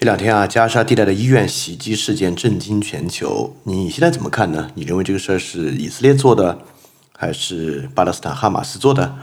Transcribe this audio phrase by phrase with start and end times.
[0.00, 3.54] 这两天啊，加沙地带的医院袭击事件震惊全球。
[3.64, 4.70] 你现在怎么看呢？
[4.74, 6.58] 你认为这个事儿是以色列做的，
[7.18, 9.14] 还是巴勒斯坦哈马斯做的？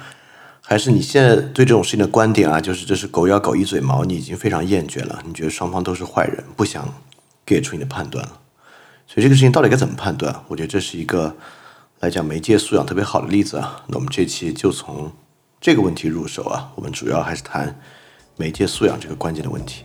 [0.61, 5.19] 还是你现在对这种事情的观点啊，就是这是狗咬狗一嘴毛，你已经非常厌倦了？
[5.25, 6.87] 你觉得双方都是坏人，不想
[7.43, 8.33] 给出你的判断了？
[9.07, 10.43] 所以这个事情到底该怎么判断？
[10.47, 11.35] 我觉得这是一个
[12.01, 13.81] 来讲媒介素养特别好的例子啊。
[13.87, 15.11] 那我们这期就从
[15.59, 17.81] 这个问题入手啊，我们主要还是谈
[18.35, 19.83] 媒介素养这个关键的问题。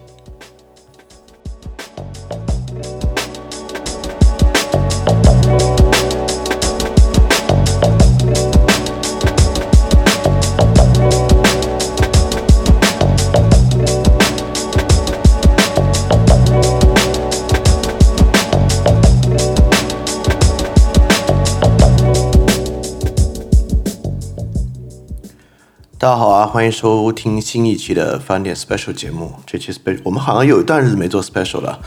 [26.03, 29.35] 大家好啊，欢迎收听新一期的翻点 special 节目。
[29.47, 31.81] 这期 special 我们好像有一段日子没做 special 了，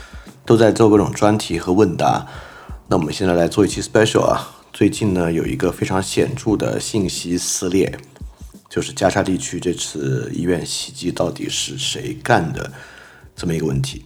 [0.45, 2.25] 都在做各种专题和问答。
[2.87, 4.63] 那我们现在来做一期 special 啊。
[4.71, 7.93] 最近呢，有一个非常显著的信息撕裂，
[8.69, 12.71] 就是加沙地区这次医院袭击到底是谁干的
[13.35, 14.05] 这么一个问题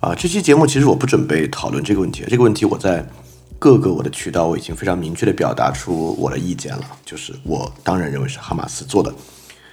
[0.00, 0.14] 啊。
[0.14, 3.06] 这期节目其实我不准备讨论这个问题，这个问题我在
[3.58, 9.12] 各个我的渠道我已经非常明确的表达出我的意见了，就是我当然认为是哈马斯做的。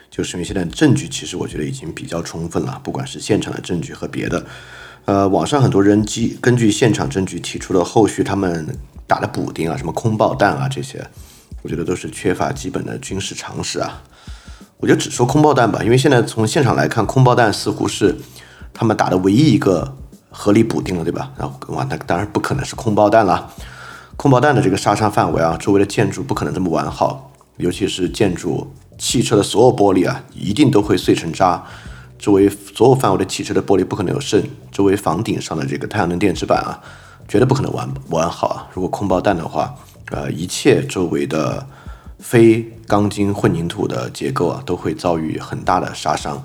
[0.10, 4.46] 就是因为现在证据其实我觉得已经比较充分了，不管是现场的证据和别的，
[5.06, 11.06] 呃，网上很多人基根据现场证据提出了后续他们打的补丁啊，什么空爆弹啊这些，
[11.62, 14.04] 我觉得都是缺乏基本的军事常识啊。
[14.80, 18.16] 我就只说空爆弹吧，因为现在从现场来看，空爆弹似乎是
[18.74, 19.98] 他们打的唯一一个
[20.30, 21.32] 合理补丁了，对吧？
[21.38, 23.52] 然后哇，那当然不可能是空爆弹了，
[24.16, 28.72] 空爆弹的这个杀伤范围啊，周围的建筑不可能这么完好，尤其是建筑。
[29.00, 31.64] 汽车的所有玻璃啊，一定都会碎成渣。
[32.18, 34.44] 周围所有范围的汽车的玻璃不可能有剩。
[34.72, 36.82] 周围房顶上的这个太阳能电池板啊，
[37.28, 38.68] 绝对不可能完完好啊。
[38.74, 39.76] 如果空爆弹的话，
[40.10, 41.64] 呃，一切周围的
[42.17, 46.44] 非钢筋混凝土的结构啊，都会遭遇很大的杀伤。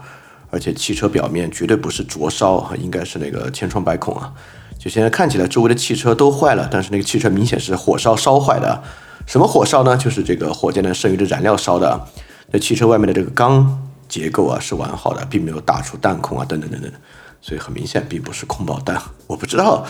[0.50, 4.30] 而且汽车表面绝对不是灼烧，应该是那个千疮百孔啊。
[4.78, 8.82] 就现在看起来，周围的汽车都坏了，但是那个汽车明显是火烧烧坏的。
[9.26, 9.96] 什么火烧呢？
[9.96, 12.08] 就是这个火箭的剩余的燃料烧的。
[12.50, 16.92] 那汽车外面的这个钢结构啊是完好的，并没有打出弹孔啊等等等等，
[17.40, 19.00] 所以很明显并不是空爆弹。
[19.26, 19.86] 我不知道，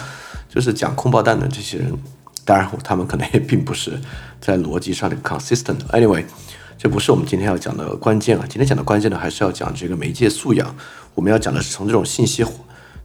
[0.49, 1.93] 就是讲空爆弹的这些人，
[2.45, 3.99] 当然他们可能也并不是
[4.41, 5.79] 在逻辑上的 consistent。
[5.89, 6.25] Anyway，
[6.79, 8.45] 这不是我们今天要讲的关键啊。
[8.49, 10.77] 今天讲的关键呢，还是要讲这个媒介素养。
[11.15, 12.45] 我们要讲的是从这种信息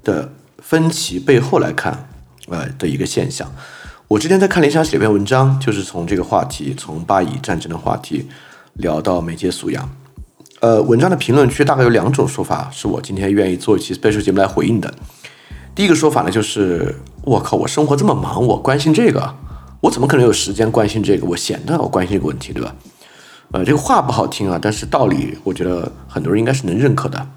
[0.03, 2.07] 的分歧背后来看，
[2.47, 3.51] 呃的一个现象。
[4.09, 8.27] 我之前在看联想写一篇文章，就是从这个话题，从巴以战争的话题。
[8.77, 9.89] 聊到媒介素养，
[10.59, 14.93] 呃，文章的评论区大概有两种说法，是我今天愿意做一期备述节目来回应的。
[15.73, 19.33] 第一个说法呢，就是我靠，我生活这么忙，我关心这个，
[19.81, 21.25] 我怎么可能有时间关心这个？
[21.25, 22.75] 我闲的，我关心这个问题，对吧？
[23.53, 27.27] 呃，这个话不好听啊，但是道理我觉得很多人应该是能认可的。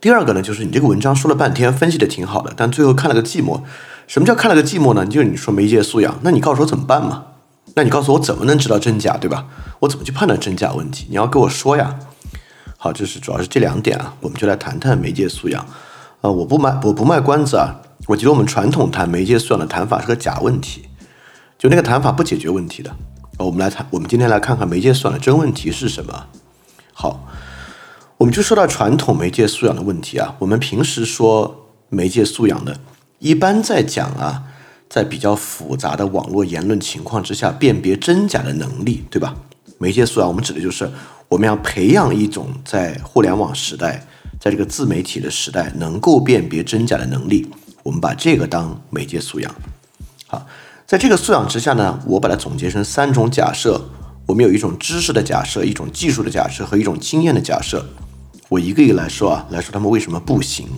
[0.00, 3.60] 第二个呢，就是你这个文章说了半天，分析的挺好的，但最后看了个寂寞。
[4.06, 5.04] 什么叫看了个寂寞呢？
[5.04, 7.24] 就是你说媒介素养，那你告诉我怎么办嘛？
[7.74, 9.46] 那你告诉我怎么能知道真假，对吧？
[9.80, 11.06] 我怎么去判断真假问题？
[11.10, 11.98] 你要跟我说呀。
[12.78, 15.66] 好，这是主要是这两点啊，我们就来谈谈媒介素养。
[16.20, 17.80] 呃，我不卖我不卖关子啊。
[18.06, 20.88] 我觉得我们传统谈媒介素养的谈法是个假问题，
[21.58, 22.94] 就那个谈法不解决问题的。
[23.38, 26.26] 我们来谈，我们今天来看看媒介素养的真问题是什么。
[26.92, 27.26] 好，
[28.18, 30.36] 我们就说到传统媒介素养的问题啊。
[30.38, 32.78] 我们平时说媒介素养的，
[33.18, 34.44] 一般在讲啊。
[34.88, 39.34] 在比较复杂的网络言论情况之下，辨别真假的能力，对吧？
[39.78, 40.88] 媒介素养，我们指的就是
[41.28, 44.06] 我们要培养一种在互联网时代，
[44.40, 47.50] 在这个自媒体的时代，能够辨别真假的能力。
[47.82, 49.52] 我们把这个当媒介素养。
[50.28, 50.46] 好，
[50.86, 53.88] 在这个素养之下呢，我把它总结成三种假设。
[54.26, 57.84] 我们有一种知识的假设，一种技术的假设和一种经验的假设。
[58.48, 60.68] 我一个一个来说啊，来说他们为什么不行。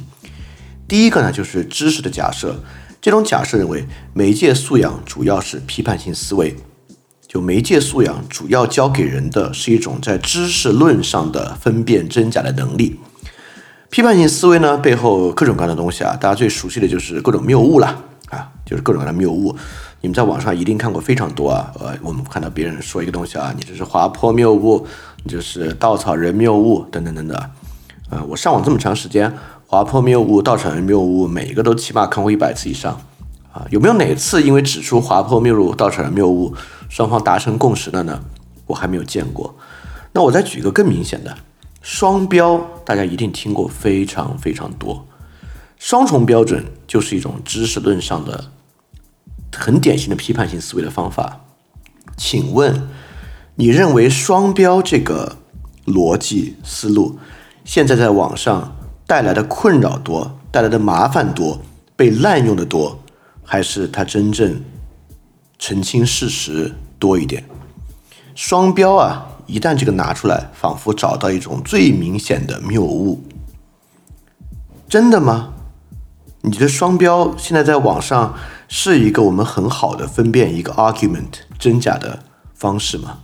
[0.88, 2.56] 第一个呢，就是知识的假设。
[3.00, 6.56] 这种假设认为，媒介素养主要是批判性思维。
[7.29, 12.99] 就媒介素养主要教给人的是一种在知识论上的分辨真假的能力。
[13.90, 17.87] 批判性思维呢，背后各种各样的东西啊，大家最熟悉的就是各种谬误了
[18.31, 19.55] 啊，就是各种各样的谬误。
[20.00, 21.70] 你们在网上一定看过非常多啊。
[21.79, 24.87] 呃，我们看到别人说一个东西啊，你这是滑坡谬误，
[25.23, 27.37] 你这是稻草人谬误等等等等。
[28.08, 29.32] 啊，我上网这么长时间。
[29.70, 33.03] 滑坡谬误、稻草人谬误，每一个都起码看过一百次以上，
[33.53, 36.55] 啊，有没有哪次因为指出滑坡谬误、稻草人谬误，
[36.88, 38.19] 双方达成共识的呢？
[38.65, 39.55] 我还没有见过。
[40.15, 41.37] 那我再举一个更明显的，
[41.82, 45.06] 双标，大家一定听过非常非常多。
[45.76, 48.50] 双重标准就是一种知识论上的
[49.55, 51.44] 很典型的批判性思维的方法。
[52.17, 52.88] 请问，
[53.56, 55.37] 你认为双标这个
[55.85, 57.19] 逻辑思路
[57.67, 58.75] 现在在网上
[59.09, 61.59] 带来的困扰多，带来的麻烦多，
[61.97, 63.01] 被滥用的多，
[63.43, 64.63] 还是它真正
[65.59, 67.43] 澄清事实多一点？
[68.35, 73.25] 双标啊，一旦这个拿出来，仿佛找到一种最明显的谬误。
[74.91, 75.55] 真的吗？
[76.43, 78.35] 你觉得双标现在在网上
[78.69, 82.19] 是一个我们很好的分辨一个 argument 真假的
[82.55, 83.21] 方式吗？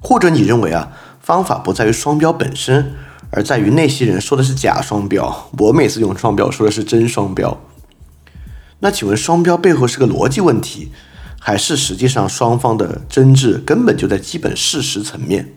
[0.00, 0.90] 或者你认为啊，
[1.20, 2.94] 方法不在于双标本身，
[3.34, 7.58] 而在于那些人说的是假双标，我每次用双标说的是真双标。
[8.80, 10.92] 那请问双标背后是个逻辑问题，
[11.40, 15.54] 还是实际上双方的争执根本就在基本事实层面？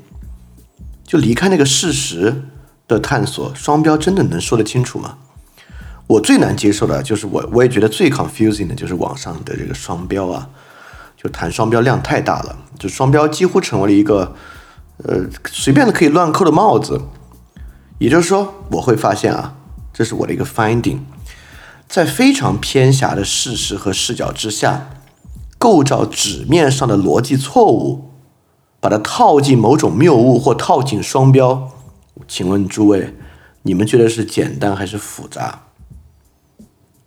[1.03, 2.43] 就离开那个事实
[2.87, 5.17] 的探索，双标真的能说得清楚吗？
[6.07, 10.47] 我最难接受的就是我，我也觉得最 confusing 的就是网上的这个双标啊，
[11.21, 14.33] 就谈双标量太大了，就双标几乎成为了一个
[15.03, 17.01] 呃随便的可以乱扣的帽子。
[17.97, 19.55] 也就是说，我会发现啊，
[19.93, 20.99] 这是我的一个 finding，
[21.87, 24.89] 在非常偏狭的事实和视角之下，
[25.57, 28.11] 构造纸面上的逻辑错误，
[28.79, 31.71] 把它套进某种谬误或套进双标。
[32.27, 33.15] 请问诸位，
[33.63, 35.63] 你们觉得是简单还是复杂？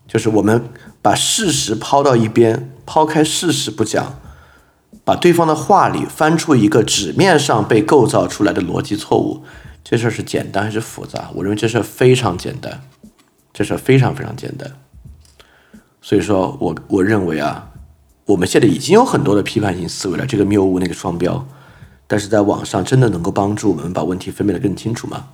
[0.06, 0.70] 就是我们
[1.02, 4.19] 把事实抛到一边，抛开事实不讲，
[5.05, 9.43] 把对方的话里翻出一个纸面上被构造出来的逻辑错误，
[9.90, 11.31] 这事儿是简单还是复杂？
[11.35, 12.79] 我认为这事儿非常简单，
[13.55, 14.70] 这事儿非常非常简单。
[16.02, 17.70] 所以说我我认为啊，
[18.26, 21.43] 我们现在已经有很多的批判性思维了，这个谬误那个双标，
[22.06, 25.29] 但是在网上真的能够帮助我们把问题分辨得更清楚吗？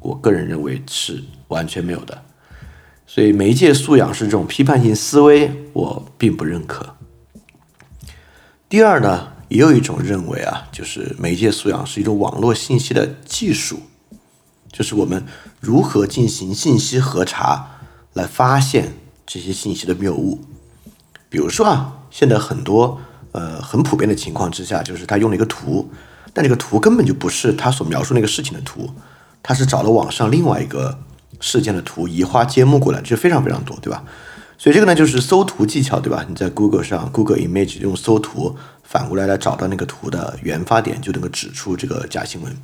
[0.00, 2.20] 我个人认为是完全没有的。
[3.06, 6.96] 所以媒介素养是这种批判性思维，我并不认可。
[8.68, 13.80] 第二呢，也有一种认为啊，就是媒介素养是一种网络信息的技术，
[14.72, 15.24] 就是我们
[15.60, 17.78] 如何进行信息核查，
[18.12, 18.94] 来发现
[19.26, 20.40] 这些信息的谬误。
[21.28, 23.00] 比如说啊，现在很多
[23.32, 25.90] 呃很普遍的情况之下，就是他用了一个图，
[26.32, 28.90] 但这个图根本就不是他所描述那个事情的图，
[29.42, 30.98] 他是找了网上另外一个。
[31.40, 34.02] 事件的图移花接木过来，这非常非常多，对吧？
[34.56, 36.24] 所以这个呢，就是搜图技巧，对吧？
[36.26, 38.56] 你在 Google 上，Google Image 用搜图
[38.94, 42.56] 反过来来找到那个图的原发点，就能够指出这个假新闻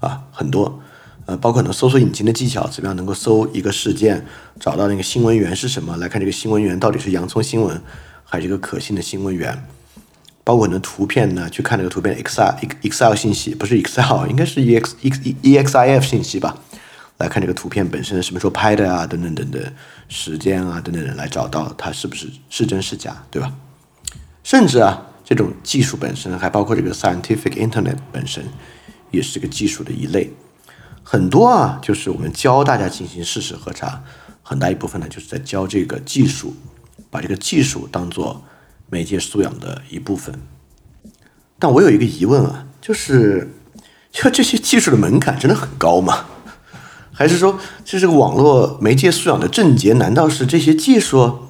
[0.00, 0.80] 啊，很多，
[1.26, 4.26] 呃，包括能搜索引擎的技巧，怎么样能够搜一个事件，
[4.58, 7.80] 找到那个新闻源是什么，来看这个新闻源到底是洋葱新闻
[8.24, 9.64] 还是一个可信的新闻源，
[10.42, 16.58] 包括很多图片呢，去看这个图片 Excel Excel 信息，不是 Excel，应该是 E X Ex Exif 信息吧。
[17.18, 19.62] 来看这个图片本身什么时候拍的啊，等等等等，
[20.08, 23.52] 时间啊等等等，来找到它是不是是真是假，对吧？
[24.42, 28.44] 甚至啊，这种技术本身还包括这个 scientific internet 本身，
[29.10, 30.32] 也是这个技术的一类。
[31.02, 34.02] 很多啊，就是我们教大家进行事实核查，
[34.42, 36.54] 很大一部分呢，就是在教这个技术，
[37.10, 38.42] 把这个技术当做
[38.88, 40.34] 媒介素养的一部分。
[41.58, 43.54] 但我有一个疑问啊，就是，
[44.10, 46.26] 就这些技术的门槛真的很高吗？
[47.12, 49.92] 还是说，这是个网络媒介素养的症结？
[49.92, 51.48] 难道是这些技术？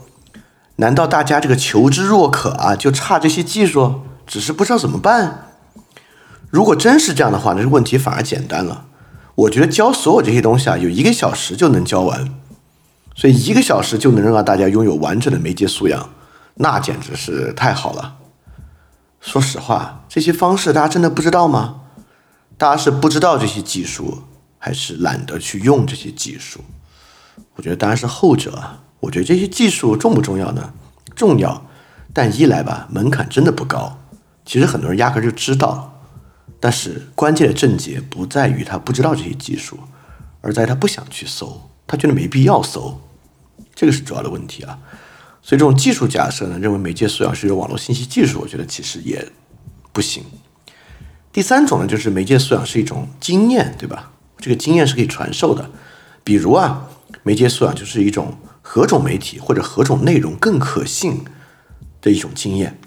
[0.77, 5.49] 难道大家这个求知若渴啊，就差这些技术，只是不知道怎么办？
[6.51, 8.87] 如果真是这样的话，那问题反而简单了。
[9.35, 12.35] 我觉得教所有这些东西啊，有一个小时就能教完，
[13.15, 16.11] 所以一个小时就能让大家拥有完整的媒介素养，
[16.55, 18.17] 那简直是太好了。
[19.21, 21.83] 说实话，这些方式大家真的不知道吗？
[22.57, 24.25] 大家是不知道这些技术。
[24.65, 26.61] 还是懒得去用这些技术，
[27.57, 28.82] 我觉得当然是后者啊。
[29.03, 30.73] 我觉得这些技术重不重要呢？
[31.17, 31.67] 重要，
[32.13, 33.99] 但一来吧，门槛真的不高。
[34.47, 36.01] 其实很多人压根就知道，
[36.61, 39.77] 但是关键的症结不在于他不知道这些技术，
[40.41, 43.01] 而在他不想去搜，他觉得没必要搜，
[43.75, 44.79] 这个是主要的问题啊。
[45.43, 49.29] 所以这种技术假设呢，认为媒介素养是一种网络信息技术，我觉得其实也
[49.93, 50.23] 不行。
[51.33, 54.13] 第三种呢，就是媒介素养是一种经验，对吧？
[54.39, 55.69] 这个经验是可以传授的，
[56.23, 56.89] 比如啊，
[57.25, 61.25] 媒介素养就是一种何种媒体或者何种内容更可信
[62.01, 62.79] 的一种经验。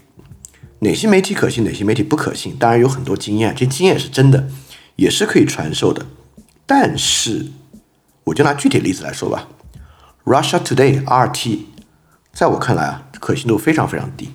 [0.79, 2.55] 哪些媒体可信，哪些媒体不可信？
[2.57, 4.47] 当然有很多经验，这经验是真的，
[4.95, 6.05] 也是可以传授的。
[6.65, 7.47] 但是，
[8.25, 9.47] 我就拿具体例子来说吧
[10.25, 11.59] ，Russia Today（RT）
[12.33, 14.29] 在我看来啊，可信度非常非常低。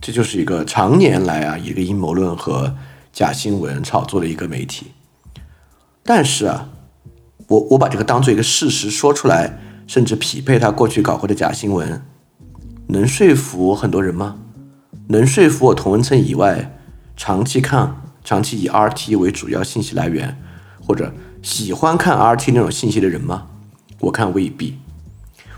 [0.00, 2.76] 这就是一个常年来啊，一个阴谋论和
[3.12, 4.92] 假新闻炒作的一个媒体。
[6.04, 6.68] 但是啊，
[7.48, 12.02] 我我把这个当做一个事实说出来，甚至匹配他过去搞过的假新闻，
[12.88, 14.36] 能说服很多人吗？
[15.08, 16.78] 能说服我同文层以外
[17.16, 20.36] 长期看、长期以 RT 为主要信息来源，
[20.84, 21.12] 或者
[21.42, 23.46] 喜欢看 RT 那种信息的人吗？
[24.00, 24.78] 我看未必。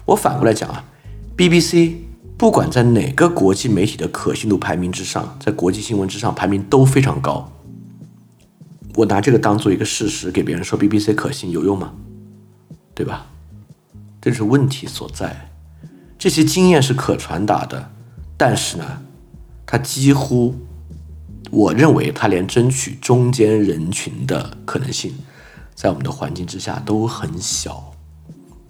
[0.05, 0.85] 我反过来讲啊
[1.37, 1.95] ，BBC
[2.37, 7.51] 不管在哪个国际媒体的可信度排名之上，在国际新闻之上排名都非常高。
[8.95, 11.93] 我拿这个当做一个事实给别人说 BBC 可信有用吗？
[12.95, 13.27] 对吧？
[14.21, 15.51] 这是问题所在。
[16.19, 17.91] 这些经验是可传达的，
[18.37, 19.03] 但是呢，
[19.65, 20.55] 它几乎，
[21.51, 25.15] 我认为它连争取中间人群的可能性，
[25.75, 27.93] 在我们的环境之下都很小，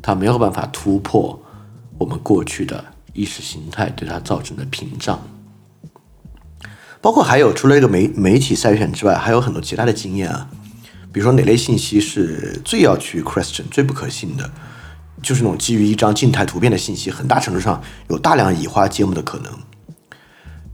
[0.03, 1.43] 它没有办法突破
[1.97, 5.19] 我们过去的意识形态对它造成的屏障。
[7.01, 10.51] 包括还有除了这个媒媒体筛选之外，还有很多其他的经验啊，
[11.11, 14.51] 比如说哪类信息是最要去 question 最不可信的，
[15.23, 19.53] 就是那种基于一张静态图片的信息，很大程度上有大量移花接木的可能。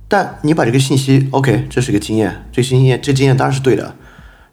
[0.06, 3.96] 但你把这个信息，OK，这是一个经验，这经验这经验当然是对的，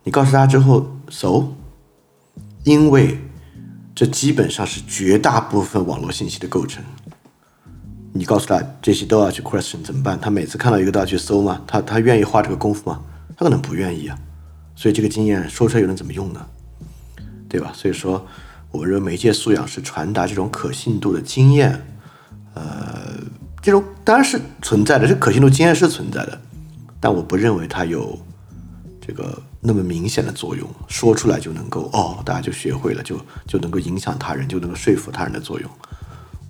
[0.03, 1.47] 你告诉他之后，so，
[2.63, 3.19] 因为
[3.93, 6.83] 这基本上是绝大部分网络信息的构成。
[8.13, 10.19] 你告诉他这些都要去 question 怎么办？
[10.19, 11.61] 他每次看到一个都要去搜吗？
[11.67, 13.01] 他他愿意花这个功夫吗？
[13.37, 14.17] 他可能不愿意啊。
[14.75, 16.45] 所以这个经验说出来又能怎么用呢？
[17.47, 17.71] 对吧？
[17.75, 18.25] 所以说，
[18.71, 21.79] 我认为媒介素养是传达这种可信度的经验。
[22.53, 23.17] 呃，
[23.61, 26.41] 这种当然是存在的，这可信度经验是存在的，
[26.99, 28.17] 但我不认为它有
[28.99, 35.69] 这个那么明显的作用，说出来就能够哦，大家就学会了，就就能够影响他人，就能够说服他人的作用。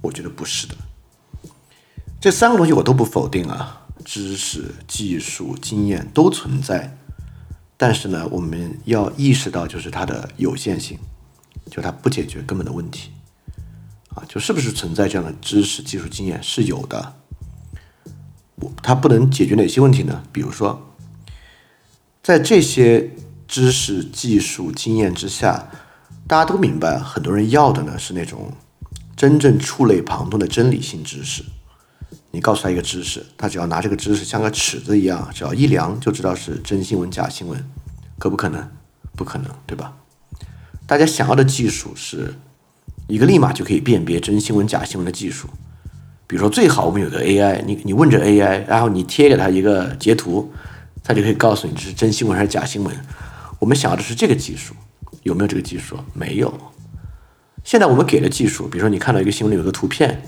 [0.02, 0.76] 我觉得不是的。
[2.20, 6.98] 这三个东西我都不否定啊，知识、技术、经验都存在，
[7.78, 10.98] 但是呢，我们要意识到就是它的有限性，
[11.70, 13.12] 就它不解决根本的问题，
[14.16, 17.14] 啊，就是不是存在这样的知识、技术、经验是有的，
[18.82, 20.24] 它不能解决哪些问题呢？
[20.32, 20.96] 比如说，
[22.24, 23.12] 在这些
[23.48, 25.70] 知识、技术、经验之下，
[26.28, 28.54] 大家都明白，很多人要的呢是那种
[29.16, 31.44] 真正触类旁通的真理性知识。
[32.32, 37.70] 你告诉他一个知识，他只要拿这个知识像个尺子一样，只要一量就知道是真新闻假新闻，
[38.18, 38.70] 可不可能？
[39.18, 39.98] 不可能，对吧？
[40.92, 42.36] 大家想要的技术是
[43.08, 45.48] 一个立马就可以辨别真新闻假新闻的技术。
[46.28, 50.52] 比如说，最好我们有个 AI，你你问这 AI，然后你贴给他一个截图，
[51.02, 52.94] 他就可以告诉你这是真新闻还是假新闻。
[53.58, 54.74] 我们想要的是这个技术，
[55.24, 55.98] 有没有这个技术？
[56.14, 56.54] 没有。
[57.64, 60.22] 现在我们给的技术，比如说你看到一个新闻里有个图片。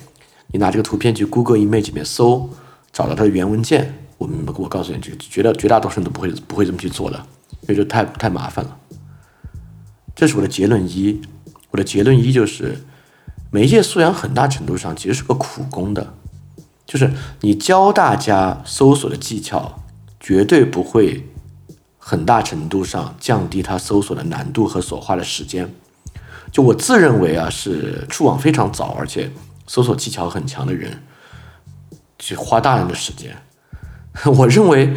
[0.54, 2.50] 你拿这个图片去 Google Image 里面搜，
[2.94, 3.94] 找到它的原文件。
[4.18, 7.18] 我们我告诉你，这绝大绝大多数人都不会不会这么去做的，
[7.64, 8.78] 因为这太太麻烦了。
[10.16, 11.22] 这是我的结论一。
[11.72, 12.84] 我的结论一就是，
[13.52, 16.14] 媒介素养很大程度上其实是个苦工的，
[16.86, 19.84] 就是你教大家搜索的技巧，
[20.20, 21.30] 绝对不会
[21.98, 25.74] 很大程度上降低他搜索的难度和所花的时间。
[26.52, 29.32] 就我自认为啊，是触网非常早，而且。
[29.66, 31.02] 搜索技巧很强的人，
[32.20, 33.34] 去花大量的时间。
[34.38, 34.94] 我认为，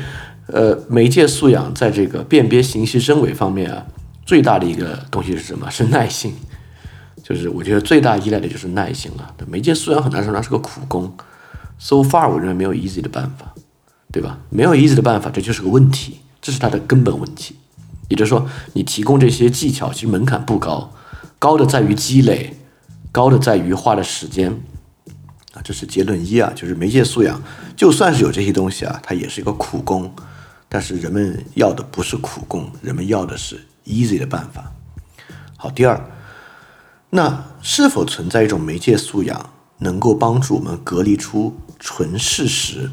[0.49, 3.87] 呃，媒介素养在这个辨别信息真伪方面啊，
[4.27, 5.71] 最大的一个东西是什么？
[5.71, 6.35] 是耐性。
[7.23, 9.35] 就是我觉得最大依赖的就是耐心了。
[9.49, 11.17] 媒介素养很难说它是个苦工。
[11.79, 13.55] So far，我认为没有 easy 的办法，
[14.13, 14.39] 对吧？
[14.51, 17.57] 没有 easy 的办法，这就是个问题，这是它的根本问题。
[18.09, 20.93] 也就是说，你提供这些技巧，其实门槛不高，
[21.39, 22.55] 高的在于积累。
[23.13, 24.53] 高的在于花的时间
[25.55, 27.43] 啊，这是结论一啊，就是媒介素养，
[27.75, 30.15] 就算是有这些东西啊，它也是一个苦工。
[30.69, 34.73] 但是人们要的不是苦工，人们要的是 easy 的办法。
[35.57, 36.11] 好，第二，
[37.11, 42.91] 那是否存在一种媒介素养，能够帮助我们隔离出纯事实，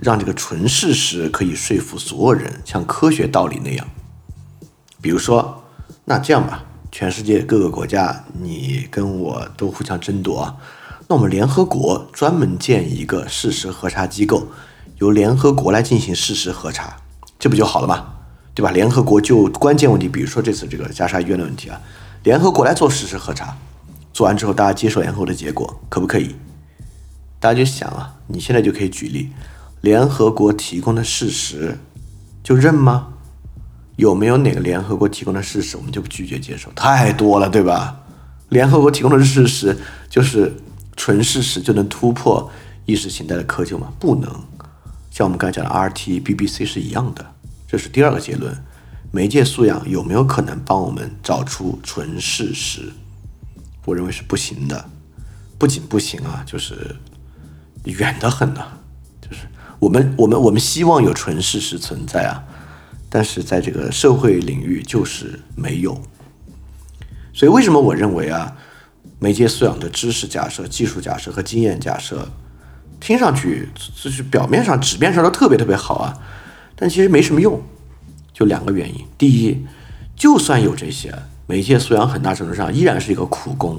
[0.00, 3.86] 让这个纯事实可以说服所有人，像科学道理那样？
[5.00, 5.62] 比如说，
[6.04, 6.64] 那这样吧。
[6.92, 10.58] 全世界各个国家，你跟我都互相争夺，
[11.06, 14.48] 那我们联合国专门建一个事实核查机构，
[14.96, 16.96] 由联合国来进行事实核查，
[17.38, 18.14] 这不就好了吗？
[18.54, 18.70] 对吧？
[18.70, 21.80] 联合国就关键问题，比如说这次这个加沙医院的问题啊，
[22.24, 23.56] 联合国来做事实核查，
[24.12, 26.34] 做完之后大家接受联合国的结果，可不可以？
[27.38, 29.30] 大家就想啊，你现在就可以举例，
[29.80, 31.78] 联合国提供的事实
[32.42, 33.14] 就认吗？
[33.96, 36.70] 有没有哪个联合国提供的事实我们就拒绝接受？
[36.72, 37.96] 太多了，对吧？
[38.48, 39.76] 联合国提供的事实
[40.08, 40.52] 就是
[40.96, 42.50] 纯事实就能突破
[42.84, 43.92] 意识形态的窠臼吗？
[43.98, 44.28] 不能。
[45.10, 47.24] 像我们刚才讲的 RT、BBC 是一样的。
[47.70, 48.52] 这是第二个结论：
[49.12, 52.90] 媒介素养有没有可能帮我们找出纯事实？
[53.84, 54.90] 我认为是不行的。
[55.56, 56.96] 不仅不行啊，就是
[57.84, 58.60] 远得很呢。
[59.20, 59.44] 就是
[59.78, 62.42] 我们我们我们希望有纯事实存在啊，
[63.08, 66.02] 但是在这个社会领域就是没有。
[67.32, 68.56] 所以为什么我认为啊，
[69.20, 72.26] 媒介素养的知识假设、技术假设和经验假设，
[72.98, 73.68] 听上去
[74.02, 76.18] 就是表面上、纸面上都特别特别好啊，
[76.80, 77.60] 但其实没什么用。
[78.32, 79.66] 就两个原因：第一，
[80.16, 81.14] 就算有这些，
[81.46, 83.78] 媒介素养很大程度上依然是一个苦工，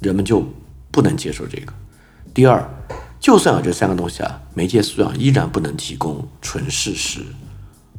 [0.00, 0.44] 人们就
[0.90, 1.72] 不能接受这个；
[2.34, 2.68] 第二，
[3.20, 7.20] 就算有这三个东西啊，媒介素养依然不能提供纯事实，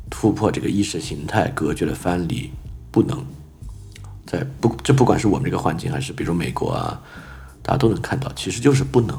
[0.09, 2.51] 突破这个意识形态隔绝的藩篱，
[2.91, 3.25] 不能。
[4.25, 7.01] 在不，这不管是我们这个环境，还是比如美国啊，
[7.61, 9.17] 大家都能看到，其实就是不能。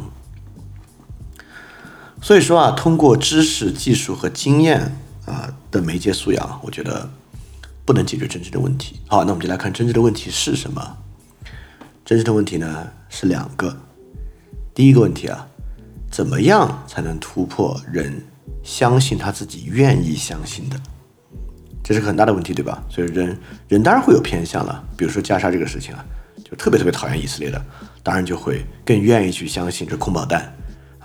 [2.22, 4.96] 所以说啊，通过知识、技术和经验
[5.26, 7.08] 啊的媒介素养，我觉得
[7.84, 9.00] 不能解决真正的问题。
[9.06, 10.98] 好，那我们就来看真正的问题是什么？
[12.04, 13.76] 真正的问题呢是两个。
[14.74, 15.46] 第一个问题啊，
[16.10, 18.24] 怎么样才能突破人
[18.62, 20.76] 相信他自己愿意相信的？
[21.82, 22.82] 这是个很大的问题，对吧？
[22.90, 24.84] 所以人人当然会有偏向了。
[24.96, 26.04] 比如说加沙这个事情啊，
[26.44, 27.64] 就特别特别讨厌以色列的，
[28.02, 30.52] 当然就会更愿意去相信这空爆弹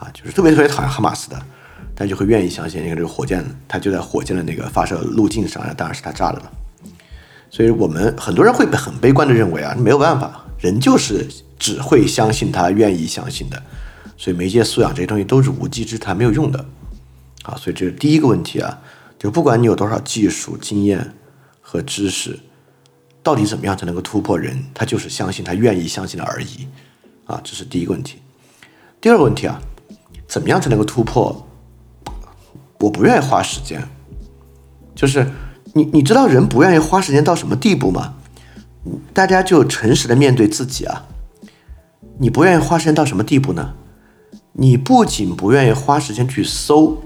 [0.02, 1.40] 啊，就是特别特别讨厌哈马斯的，
[1.94, 6.52] 但就会愿意相信，你看这个火箭它就在火箭的那个发射路径上，当然是他炸的了。
[7.52, 11.28] 所以我们很多人会很悲观的认为啊，没有办法，人就是
[11.60, 13.62] 只会相信他愿意相信的。
[14.18, 16.66] 所以媒介素养这些东西都是无稽之谈，没有用的。
[17.44, 18.80] 啊，所以这是第一个问题啊。
[19.20, 21.14] 就不管你有多少技术、经验
[21.62, 22.40] 和知识，
[23.22, 24.66] 到底怎么样才能够突破人？
[24.74, 26.68] 他就是相信他愿意相信的而已，
[27.26, 28.18] 啊，这是第一个问题。
[29.00, 29.62] 第二个问题啊，
[30.32, 31.46] 怎么样才能够突破？
[32.80, 33.84] 我不愿意花时间，
[34.96, 35.30] 就是
[35.74, 38.14] 你你知道人不愿意花时间到什么地步吗？
[39.14, 41.04] 大家就诚实的面对自己啊，
[42.18, 43.74] 你不愿意花时间到什么地步呢？
[44.54, 46.98] 你不仅不愿意花时间去搜。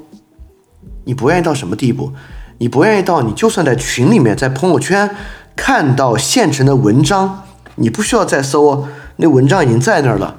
[1.06, 2.14] 你不愿意到什么地步？
[2.60, 5.10] 你不愿意到你就算在群里面，在朋友圈
[5.56, 7.42] 看到现成的文章，
[7.74, 10.36] 你不需要再搜，那文章已经在那儿了，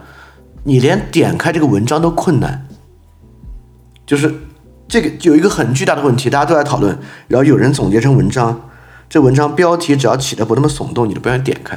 [0.62, 2.62] 你连点开这个文章都困难。
[4.06, 4.32] 就是
[4.88, 6.96] 这个有一个很巨大的问题，大家都在讨论，
[7.28, 8.68] 然后有人总结成文章，
[9.08, 11.76] 这文章标题只要起的不那么耸动，你都不愿意点开，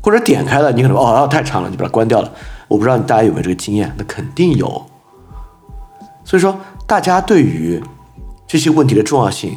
[0.00, 2.32] 或者点开了，你可能哦太长了，你把它关掉了。
[2.68, 4.86] 我不知道大家有没有这个经验，那肯定有。
[6.24, 7.82] 所以说，大家对于
[8.46, 9.54] 这些问题的重要性，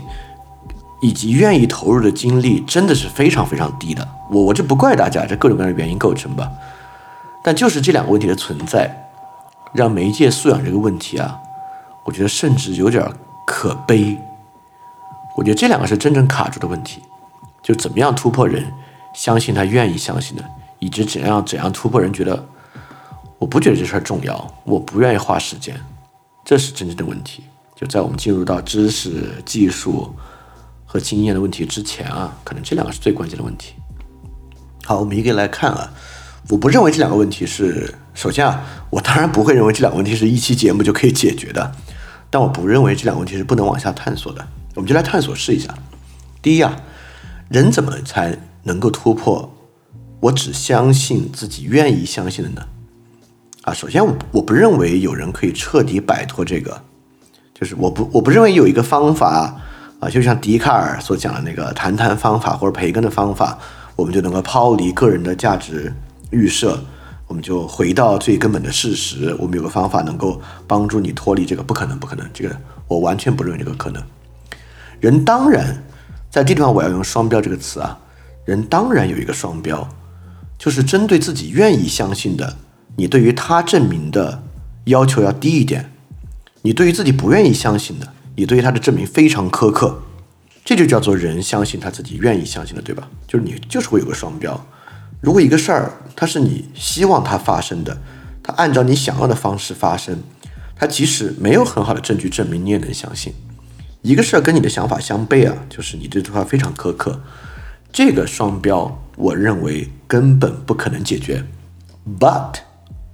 [1.02, 4.06] 以及愿意投入的精力，真的是非常非常低的。
[4.30, 6.50] 我我这不怪大家，这各种各样的原因构成吧。
[7.42, 9.10] 但就是这两个问题的存在，
[9.74, 11.40] 让媒介素养这个问题啊，
[12.06, 13.04] 我觉得甚至有点
[13.46, 14.18] 可悲。
[15.36, 17.02] 我觉得这两个是真正卡住的问题，
[17.62, 18.72] 就怎么样突破人
[19.14, 20.46] 相信他愿意相信的，
[20.80, 22.48] 以及怎样怎样突破人觉得
[23.38, 25.76] 我不觉得这事儿重要，我不愿意花时间，
[26.46, 27.44] 这是真正的问题。
[27.76, 30.16] 就在我们进入到知识、技术
[30.86, 33.74] 和经验的问题之前啊，可能这两个是最关键的问题。
[34.86, 35.92] 好，我们一个来看啊。
[36.48, 41.76] 我不认为这两个问题是，首先啊，我当然不会认为这两个问题是一期节目就可以解决的，
[42.36, 44.46] 但我不认为这两个问题是不能往下探索的。
[44.74, 45.74] 我们就来探索试一下。
[46.42, 46.76] 第一啊，
[47.48, 49.50] 人怎么才能够突破
[50.20, 52.62] 我只相信自己愿意相信的呢？
[53.62, 56.82] 啊，首先我我不认为有人可以彻底摆脱这个。
[57.54, 59.58] 就是我不我不认为有一个方法
[60.02, 63.58] 啊，就像笛卡尔所讲的那个谈谈方法或者培根的方法，
[63.96, 65.94] 我们就能够抛离个人的价值
[66.32, 66.84] 预设，
[67.28, 69.36] 我们就回到最根本的事实。
[69.40, 72.56] 我们有个方法能够帮助你脱离这个，不可能，不可能，这个
[72.88, 74.04] 我完全不认为这个可能。
[75.00, 75.84] 人当然
[76.30, 78.00] 在这地方我要用双标这个词啊，
[78.46, 79.88] 人当然有一个双标，
[80.58, 82.58] 就是针对自己愿意相信的，
[82.96, 84.44] 你对于他证明的
[84.86, 85.92] 要求要低一点。
[86.62, 90.02] 你对于自己不愿意相信的，你对于他的证明非常苛刻，
[90.64, 93.08] 这就叫做人相信他自己愿意相信的，对吧？
[93.28, 94.66] 就是你就是会有个双标。
[95.26, 97.98] 如果一个事儿它是你希望它发生的，
[98.44, 100.22] 它按照你想要的方式发生，
[100.76, 103.34] 它即使没有很好的证据证明，你也能相信。
[104.04, 107.20] 一个事儿跟你的想法相悖啊，就是你对它非常苛刻。
[107.92, 111.44] 这个双标，我认为根本不可能解决。
[112.20, 112.58] But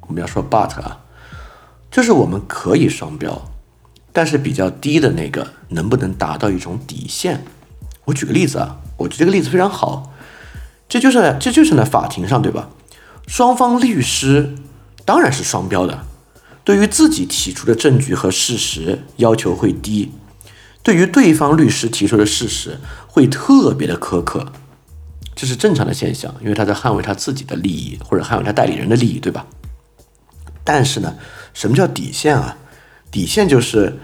[0.02, 1.06] 我们要说 But 啊。
[1.90, 3.50] 就是我们可以双标，
[4.12, 7.46] 但是比较低的那个能不能达到一种底线？
[8.04, 10.11] 我举个例子啊，我觉得这个例子非常好，
[10.92, 12.68] 这就是这就是在法庭上对吧？
[13.26, 14.56] 双方律师
[15.06, 16.06] 当然是双标的，
[16.66, 20.12] 对于自己提出的证据和事实要求会低，
[20.84, 22.78] 对于对方律师提出的事实
[23.08, 24.52] 会特别的苛刻，
[25.34, 29.48] 这是正常的现象，因为他在捍卫他自己的利益或者捍卫他代理人的利益，对吧？
[30.66, 31.16] 但是呢，
[31.54, 32.58] 什么叫底线啊？
[33.10, 33.98] 底线就是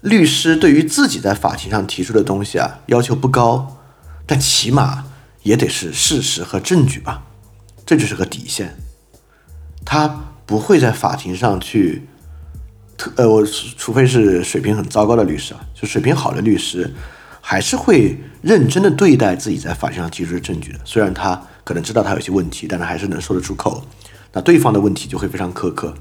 [0.00, 3.76] 律师对于自己在法庭上提出的东西啊，要求不高，
[4.26, 5.04] 但起码
[5.42, 7.22] 也得是事实和证据吧，
[7.84, 8.76] 这就是个底线。
[9.84, 10.06] 他
[10.46, 12.02] 不会在法庭上去，
[12.96, 16.92] 特呃，我除非是水平很糟糕的律师啊，就水平好的律师，
[17.40, 20.78] 还是会认真的对待自己在法庭上提出的证据的。
[20.84, 23.82] 虽然他可能知道他有些问题，但是还是能说得出口。
[24.32, 25.92] 那对方的问题就会非常苛刻，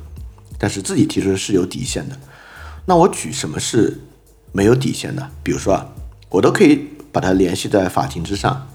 [0.58, 2.18] 但是自己提出的是有底线的。
[2.86, 4.00] 那我举什么是
[4.52, 5.30] 没有底线的？
[5.44, 5.88] 比如说啊，
[6.30, 8.68] 我都可以把它联系在法庭之上。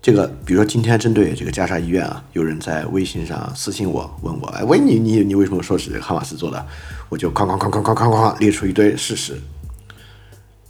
[0.00, 6.66] 这个，比如说今天针对这个加沙医院啊，有人在微信上私信我，问我，哎，喂，你你你为什么说是哈马斯做的？
[7.08, 9.40] 我就哐哐哐哐哐哐哐列出一堆事实。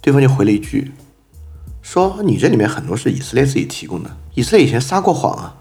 [0.01, 0.91] 对方就回了一句，
[1.83, 5.55] 说你这里面很多是以色列自己提供的，以色列以前撒过谎啊。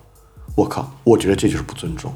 [0.56, 2.12] 我靠，我觉得这就是不尊重。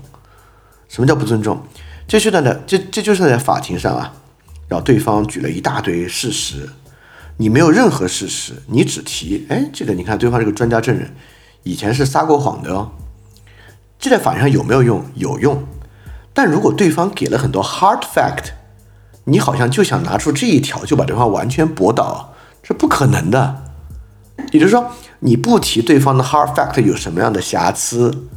[0.89, 1.63] 什么叫不尊重？
[2.09, 4.15] 这是在这这就是在法庭上啊，
[4.69, 6.69] 然后对方举了一大堆事实，
[7.37, 11.15] 你没有任何事实，你只提，哎，这个你看对方这个专家证人。
[11.63, 12.91] 以前是撒过谎的哦，
[13.99, 15.05] 这在法庭上有没有用？
[15.15, 15.63] 有用。
[16.35, 18.53] 但如果对方给了很多 hard fact，
[19.25, 23.63] 你好像就想拿出这一条就把对方完全驳倒，这不可能的。
[24.51, 28.29] 也就是说，你不提对方的 hard fact 有什么样的瑕疵，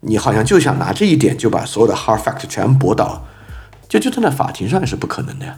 [0.00, 3.24] 你好像就想拿这一点就把所有的 hard fact 全驳倒，
[3.88, 5.56] 就就站在法庭上也是不可能的呀，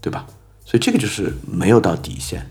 [0.00, 0.24] 对吧？
[0.64, 2.48] 所以这个就是没有到底线。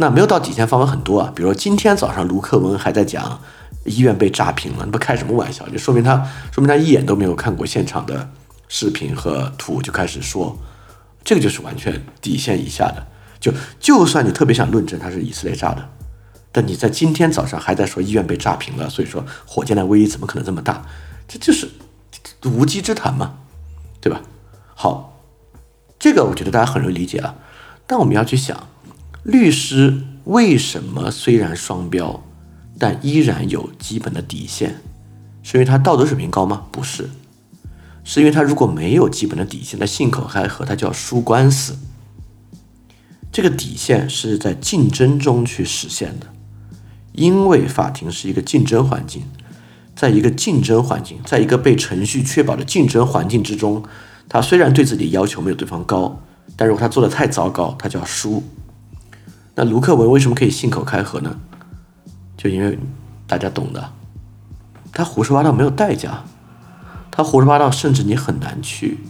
[0.00, 3.40] 那没有到底线范围很多啊，比如说今天早上卢克文还在讲
[3.84, 5.68] 医院被炸平了，那不开什么玩笑？
[5.68, 6.16] 就说明他
[6.52, 8.30] 说明他一眼都没有看过现场的
[8.68, 10.56] 视频和图就开始说，
[11.24, 13.06] 这个就是完全底线以下的。
[13.40, 15.88] 就就算你特别想论证他是以色列炸的，
[16.52, 20.84] 但你在今天早上还在说医院被炸平了，所以说火箭的威力怎么可能这么大？
[21.26, 21.68] 这就是
[22.44, 23.34] 无稽之谈嘛，
[24.00, 24.20] 对吧？
[24.76, 25.18] 好，
[25.98, 27.34] 这个我觉得大家很容易理解啊，
[27.84, 28.68] 但我们要去想。
[29.28, 32.24] 律师为什么虽然双标，
[32.78, 34.80] 但依然有基本的底线？
[35.42, 36.62] 是因为他道德水平高吗？
[36.72, 37.10] 不是，
[38.04, 41.76] 是因为他如果没有基本的底线，他信口开河，他就要输官司。
[43.30, 46.28] 这个底线是在竞争中去实现的，
[47.12, 49.24] 因为法庭是一个竞争环境，
[49.94, 53.84] 在一个竞争环境，在一个被程序确保的竞争环境之中，
[54.26, 56.18] 他虽然对自己要求没有对方高，
[56.56, 58.42] 但如果他做的太糟糕，他就要输。
[59.58, 61.36] 那卢克文为什么可以信口开河呢？
[62.36, 62.78] 就因为
[63.26, 63.90] 大家懂的，
[64.92, 66.22] 他胡说八道没有代价，
[67.10, 69.00] 他胡说八道甚至你很难去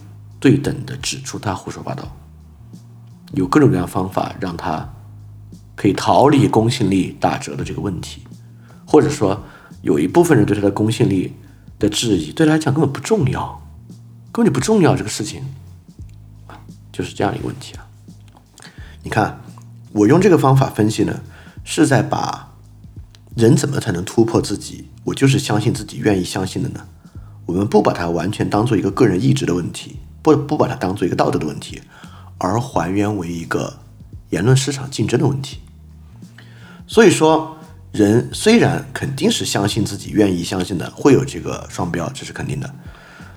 [0.41, 2.17] 对等的指出他胡说八道，
[3.35, 4.89] 有各种各样方法让他
[5.77, 8.23] 可以逃离公信力打折的这个问题，
[8.87, 9.43] 或者说
[9.83, 11.35] 有一部分人对他的公信力
[11.79, 13.61] 的质疑，对他来讲根本不重要，
[14.33, 15.45] 根本就不重要这个事情，
[16.91, 17.85] 就是这样一个问题啊，
[19.03, 19.39] 你看。
[19.93, 21.21] 我用这个方法分析呢，
[21.65, 22.55] 是在把
[23.35, 24.89] 人怎么才能突破自己？
[25.05, 26.81] 我就是相信自己愿意相信的呢。
[27.47, 31.81] 我们不把它完全当做一个个人意志的问题，不不把它当做一个道德的问题，
[32.37, 33.79] 而还原为一个
[34.31, 35.61] 言论市场竞争的问题。
[36.87, 37.57] 所以说，
[37.91, 42.71] 人虽然肯定是相信自己愿意相信的，会有这个双标，这是肯定的。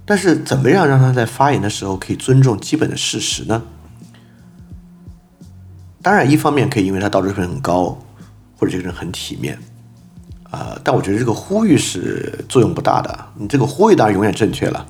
[0.04, 3.62] 但是怎么样让他在发言的时候可以尊重基本的事实呢？
[6.02, 7.98] 当然，一方面可以因为他道德水平很高，
[8.58, 9.58] 或者这个人很体面，
[10.50, 13.28] 啊，但我觉得这个呼吁是作用不大的。
[13.38, 14.86] 你这个呼吁当然永远正确了，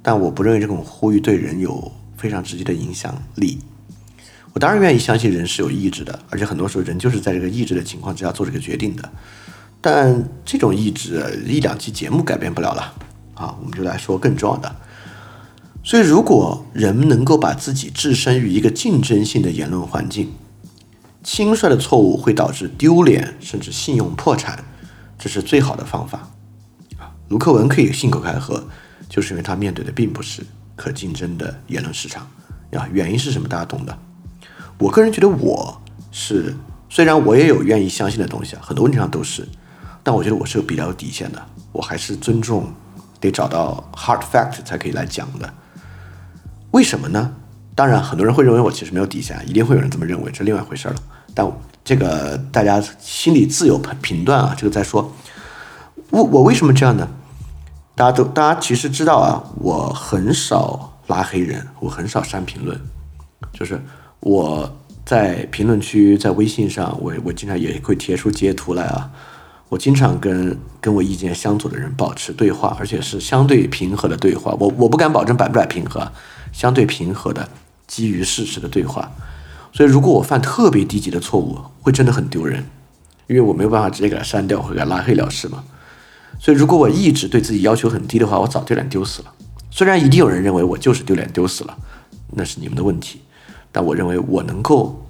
[0.00, 3.58] 但我不认为这种呼吁对人有非常直接的影响力。
[4.52, 9.10] 我当然愿意相信人是有意志的，而且很多时候人就是在这个意志的情况之下做这个决定的。
[9.80, 12.94] 但这种意志一两期节目改变不了了
[13.34, 14.76] 啊，我们就来说更重要的。
[15.82, 20.32] 所以，如果人们能够把自己置身于一个竞争性的言论环境，
[21.24, 24.62] 轻率的错误会导致丢脸，甚至信用破产，
[25.18, 26.30] 这是最好的方法。
[26.98, 28.62] 啊，卢克文可以信口开河，
[29.08, 30.44] 就是因为他面对的并不是
[30.76, 32.28] 可竞争的言论市场。
[32.72, 33.48] 啊，原因是什么？
[33.48, 33.98] 大家懂的。
[34.78, 35.80] 我个人觉得，我
[36.12, 36.54] 是
[36.90, 39.48] 虽然我也有愿意相信的东西啊，很多问题上都是，
[40.02, 41.42] 但我觉得我是有比较有底线的。
[41.72, 42.70] 我还是尊重，
[43.18, 45.54] 得找到 hard fact 才可以来讲的。
[46.72, 47.34] 为什么呢？
[47.74, 50.94] 当然，很多人会认为我其实没有底线，一定会有人这么认为，这另外一回事了。
[51.34, 51.50] 但
[51.84, 55.12] 这个大家心里自有评断啊，这个再说。
[56.10, 57.08] 我我为什么这样呢？
[57.94, 62.80] 大家都大家其实知道啊，我很少拉黑人，我很少删评论，
[63.52, 63.80] 就是
[64.20, 69.10] 我在评论区在微信上，我我经常也会贴出截图来啊。
[69.68, 74.56] 我经常跟跟我意见相左的人保持对话，而且是相对平和的对话。
[74.58, 76.10] 我我不敢保证百分百平和，
[76.52, 77.48] 相对平和的
[77.86, 79.10] 基于事实的对话。
[79.76, 82.64] 所以，如果我犯特别低级的错误，会真的很丢人，
[83.26, 85.64] 因为我没有办法直接给他删掉或者给他拉黑了事嘛。
[86.38, 89.34] 所以，如果我一直对自己要求很低的话，我早丢脸丢死了。
[89.72, 91.76] 虽然一定有人认为我就是丢脸丢死了，
[92.36, 93.22] 那是你们的问题。
[93.72, 95.04] 但我认为我能够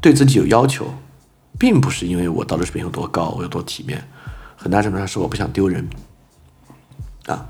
[0.00, 0.86] 对自己有要求，
[1.58, 4.06] 并不是因为我道德水平有多高，我有多体面，
[4.54, 5.84] 很大程度上是我不想丢人
[7.26, 7.44] 啊。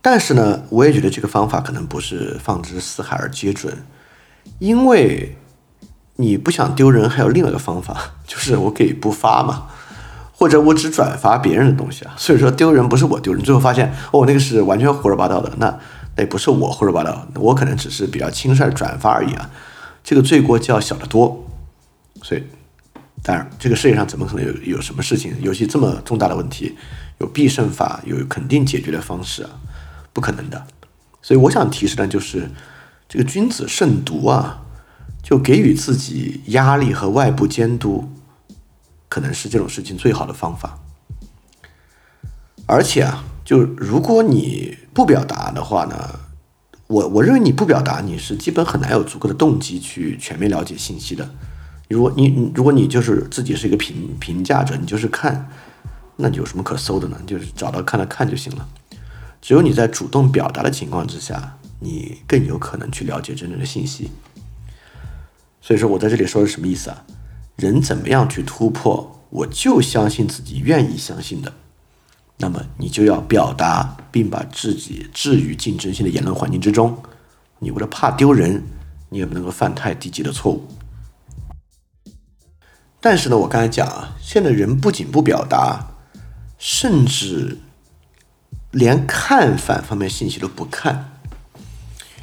[0.00, 3.76] 但是呢，我也觉得这个方法可能不是放之四海而皆准，
[4.60, 5.36] 因为。
[6.16, 7.96] 你不想丢人，还有另外一个方法，
[8.26, 9.66] 就是我可以不发嘛，
[10.32, 12.14] 或者我只转发别人的东西啊。
[12.16, 15.78] 所以说丢人不是我丢人，最后发现哦，那个是完全胡说八道的，那
[16.16, 19.50] 那不是我胡说八道，我可能只是比较轻率转发而已啊。
[20.04, 21.44] 这个罪过就要小得多。
[22.22, 22.42] 所以，
[23.22, 26.76] 当然这个世界上怎么可能有有什么事情，尤其这么重大的问题，
[27.18, 29.50] 有必胜法，有肯定解决的方式啊？
[30.12, 30.64] 不可能的。
[31.20, 32.48] 所以我想提示的，就是
[33.08, 34.60] 这个君子慎独啊。
[35.24, 38.10] 就给予自己压力和外部监督，
[39.08, 40.78] 可能是这种事情最好的方法。
[42.66, 46.20] 而且啊，就如果你不表达的话呢，
[46.86, 51.28] 我我认为你不表达，你是基本很难有足够的动机去全面了解信息的。
[51.88, 55.50] 如果你如果你就是自己是一个评评价者，你就是看，
[56.16, 57.18] 那你有什么可搜的呢？
[57.26, 58.68] 就是找到看了看就行了。
[59.40, 64.10] 只有你在主动表达的情况之下，你更有可能去了解真正的信息。
[65.64, 67.06] 所以说我在这里说是什么意思啊？
[67.56, 69.18] 人怎么样去突破？
[69.30, 71.50] 我就相信自己愿意相信的。
[72.36, 77.02] 那么你就要表达，并把自己置于竞争性的言论环境之中。
[77.60, 78.62] 你为了怕丢人，
[79.08, 80.68] 你也不能够犯太低级的错误。
[83.00, 85.94] 但是呢，我刚才讲啊，现在人不仅不表达，
[86.58, 87.56] 甚至
[88.70, 91.13] 连看反方面信息都不看。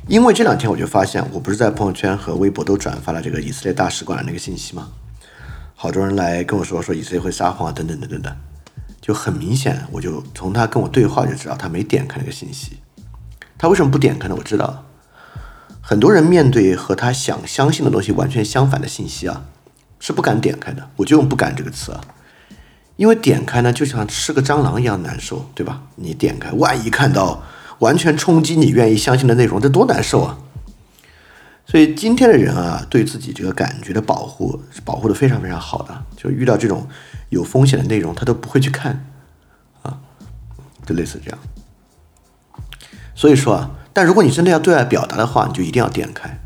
[0.07, 4.89] 因为这两天我就发现，我不是在朋友圈和微博都转发了这个以色列大使馆的那个信息吗？
[5.75, 8.35] 好多人来跟我说说以色列会撒谎啊，等等等等的，
[8.99, 12.77] 就很明显，我就从他跟我对话就知道他没点开那个信息。
[13.57, 14.35] 他为什么不点开呢？
[14.37, 14.85] 我知道，
[15.81, 19.45] 很多人面对和他想相信的东西完全相反的信息啊，
[19.99, 20.89] 是不敢点开的。
[20.97, 22.01] 我就用“不敢”这个词啊，
[22.95, 25.83] 因为点开呢就像吃个蟑螂一样难受，对吧？
[25.95, 27.43] 你点开，万一看到。
[27.81, 30.37] 完全冲击你愿意相信的内容，这多难受啊！
[31.65, 36.87] 所以今天的人啊，对自己这个感觉的保护是保护的非常非常好的，就遇到这种
[37.29, 39.07] 有风险的内容，他都不会去看
[39.81, 39.97] 啊，
[40.85, 41.39] 就类似这样。
[43.15, 46.39] 所以说啊，但如果你真的要对外表达的话，你就一定要点开。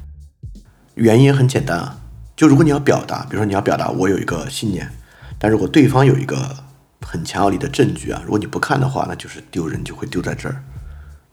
[0.94, 2.00] 原因很简单啊，
[2.38, 4.90] 就如果你要表达，比如说你要表达我有一个信念，
[5.38, 6.64] 但如果对方有一个
[7.02, 10.64] 很强有力的证据啊，如果你不看的话，那就是丢人，就会丢在这儿。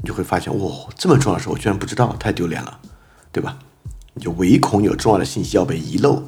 [0.02, 2.80] 你就会发现，哇，这么重要的事我居然不知道，太丢脸了，
[3.30, 3.56] 对吧？
[4.14, 6.22] 你就唯恐有重要的信息要被遗漏，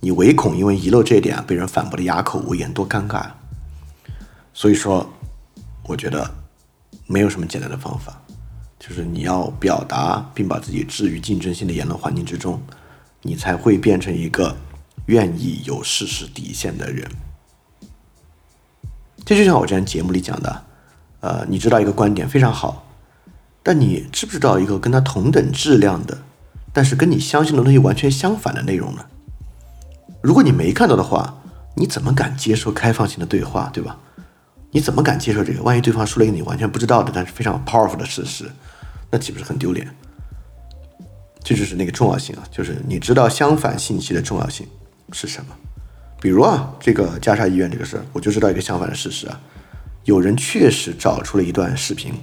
[0.00, 3.36] 你唯恐因为遗漏这一点啊，被人反驳的哑口无言，多尴尬啊！
[4.52, 5.08] 所以说，
[5.84, 6.30] 我觉得
[7.06, 8.20] 没有什么简单的方法，
[8.78, 12.60] 就是你要表达，并把自己置于竞争性的言论环境之中，
[13.22, 14.54] 你才会变成一个
[15.06, 17.08] 愿意有事实底线的人。
[19.24, 20.64] 这就像我之前节目里讲的，
[21.20, 22.84] 呃，你知道一个观点非常好。
[23.62, 26.18] 但你知不知道一个跟它同等质量的，
[26.72, 29.04] 但是跟你相信的东西完全相反的内容呢？
[30.20, 31.42] 如果你没看到的话，
[31.76, 33.98] 你怎么敢接受开放性的对话，对吧？
[34.72, 35.62] 你怎么敢接受这个？
[35.62, 38.50] 万一对方说了一个你完全不知道的，但是非常 powerful 的事实，
[39.10, 39.88] 那岂不是很丢脸？
[41.44, 44.66] 这就是那个重要性啊，就是你知道相反信息的重要性
[45.12, 45.54] 是什么？
[46.20, 49.40] 比如啊，这个加沙医院这个事儿，我就知道一个相反的事实啊，
[50.04, 52.14] 有人确实找出了一段视频。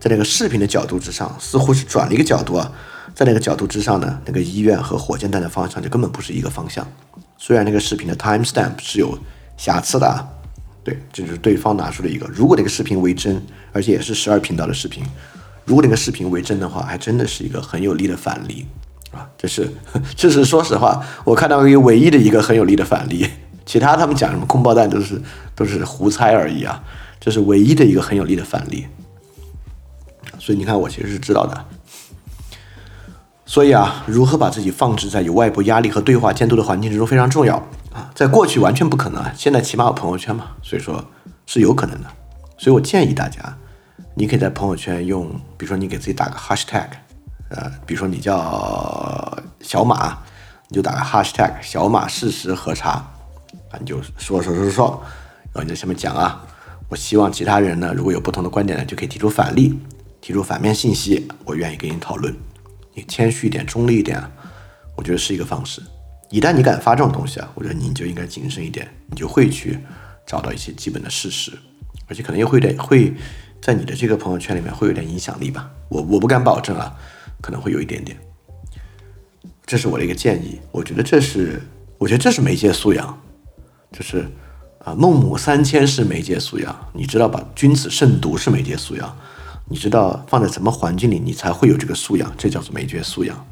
[0.00, 2.72] 在那个视频的角度之上，似乎是转了一个角度啊。
[3.14, 6.86] 在那个角度之上呢，那个医院和火箭弹的方向就根本不是一个方向。
[7.36, 9.18] 虽然那个视频的 time stamp 是有
[9.56, 10.26] 瑕疵的啊，
[10.82, 12.26] 对，这就是对方拿出了一个。
[12.32, 15.04] 如果那个视频为真，而且也是十二频道的视频，
[15.64, 18.64] 如果那个视频为真的话，还真的是一个很有力的反例
[19.10, 19.28] 啊。
[19.36, 19.68] 这是，
[20.16, 23.26] 这是说实话，我看到一个唯一的一个很有力的反例，
[23.66, 25.20] 其他他们讲什么空包弹都是
[25.56, 26.82] 都是胡猜而已啊。
[27.18, 28.86] 这是唯一的一个很有力的反例。
[30.40, 31.64] 所以你看，我其实是知道的。
[33.44, 37.56] 所以啊，如何把自己放置在有外部压力和对话监督的环境之中非常重要
[37.92, 38.10] 啊。
[38.14, 41.04] 在过去完全不可能，现在起码有朋友圈嘛，所以说
[41.46, 42.08] 是有可能的。
[42.56, 43.40] 所以我建议大家，
[44.14, 46.86] 你可以在朋友圈用，比如说你给自己打个 hashtag，
[47.50, 50.16] 呃，比如说你叫小马，
[50.68, 52.90] 你就打个 hashtag 小马事实核查
[53.70, 55.02] 啊，你就说说说说，
[55.52, 56.40] 然后你在下面讲啊，
[56.88, 59.76] 我希望其他人呢，如果有不同的观点呢，就可以提出反例，
[60.20, 62.34] 提出反面信息，我愿意跟你讨论。
[62.94, 64.22] 你谦虚一点，中立一点，
[64.96, 65.80] 我觉得是一个方式。
[66.28, 69.78] 一旦你敢发这种东西啊，我觉得你就应该谨慎一点，你就会去
[70.26, 71.52] 找到一些基本的事实，
[72.06, 73.14] 而且可能又会点会
[73.60, 75.70] 在你的这个朋友圈里面会有点影响力吧。
[75.88, 76.94] 我我不敢保证啊，
[77.40, 78.16] 可能会有一点点。
[79.64, 81.62] 这是我的一个建议，我觉得这是
[81.98, 83.20] 我觉得这是媒介素养，
[83.92, 84.28] 就是
[84.84, 87.44] 啊，孟母三迁是媒介素养，你知道吧？
[87.54, 89.16] 君子慎独是媒介素养，
[89.72, 93.46] 你知道放在什么环境里你才会有这个素养，这叫做美学素养。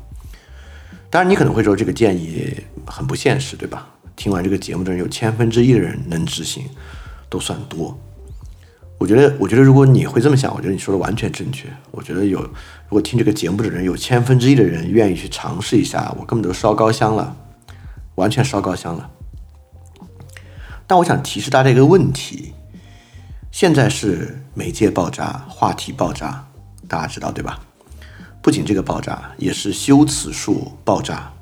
[1.08, 2.52] 当然，你可能会说这个建议
[2.84, 3.88] 很不现实，对吧？
[4.16, 6.64] 听完这个节目的人有千分之一的人能执行，
[7.30, 7.96] 都算多。
[8.98, 11.68] 我觉得，我觉得如果你会这么想，我觉得你说的完全正确。
[11.92, 12.50] 我觉得有，如
[12.90, 17.36] 果听这个节目的人有千分之一的人愿意去尝试一下，我根本都烧高香了，
[18.16, 19.08] 完全烧高香了。
[20.84, 22.54] 但我想提示大家一个问题：
[23.60, 26.46] 现在是媒介爆炸，话题爆炸，
[26.86, 27.58] 大家知道对吧？
[28.40, 31.32] 不仅这个爆炸，也是修辞术爆炸。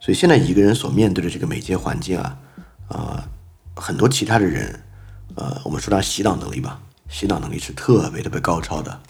[0.00, 2.36] 所以现在一个人所面对的这个媒介环境啊，
[2.88, 3.24] 啊，
[3.76, 4.82] 很多其他的人，
[5.36, 9.00] 呃，我们说他洗脑能力吧，洗脑能力是特别特别高超的。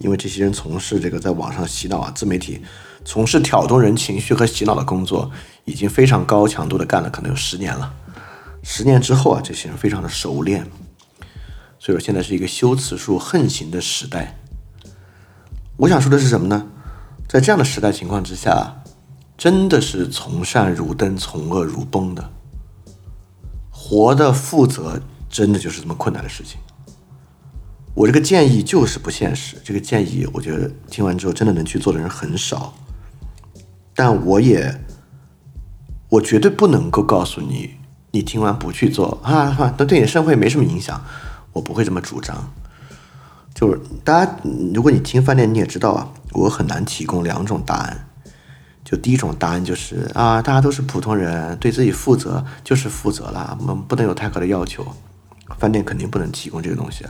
[0.00, 2.62] 因为这些人从事这个在网上洗脑啊，自媒体
[3.06, 5.30] 从事挑动人情绪和洗脑的工作，
[5.64, 7.90] 已经非常高强度的干了，可能有十年了。
[8.62, 10.66] 十年之后啊，这些人非常的熟练。
[11.84, 14.38] 所以说，现在是一个修辞术横行的时代。
[15.76, 16.66] 我想说的是什么呢？
[17.28, 18.82] 在这样的时代情况之下，
[19.36, 22.30] 真的是从善如登，从恶如崩的。
[23.70, 26.58] 活的负责，真的就是这么困难的事情。
[27.92, 32.72] 我这个建议就是不现实，这个建议我觉得听完之后真的能去做的人很少。
[33.94, 34.74] 但我也，
[36.08, 37.74] 我绝对不能够告诉你，
[38.10, 40.98] 你听完不去做啊，那对你生活也没什么影响，
[41.54, 42.36] 我不会这么主张。
[43.54, 44.36] 就是大家，
[44.74, 48.08] 如果你听饭店，你也知道啊，我很难提供两种答案。
[48.84, 54.84] 就第一种答案就是啊，大家都是普通人，对自己负责就是负责了，我们不能有太高的要求。
[55.58, 57.06] 饭店肯定不能提供这个东西。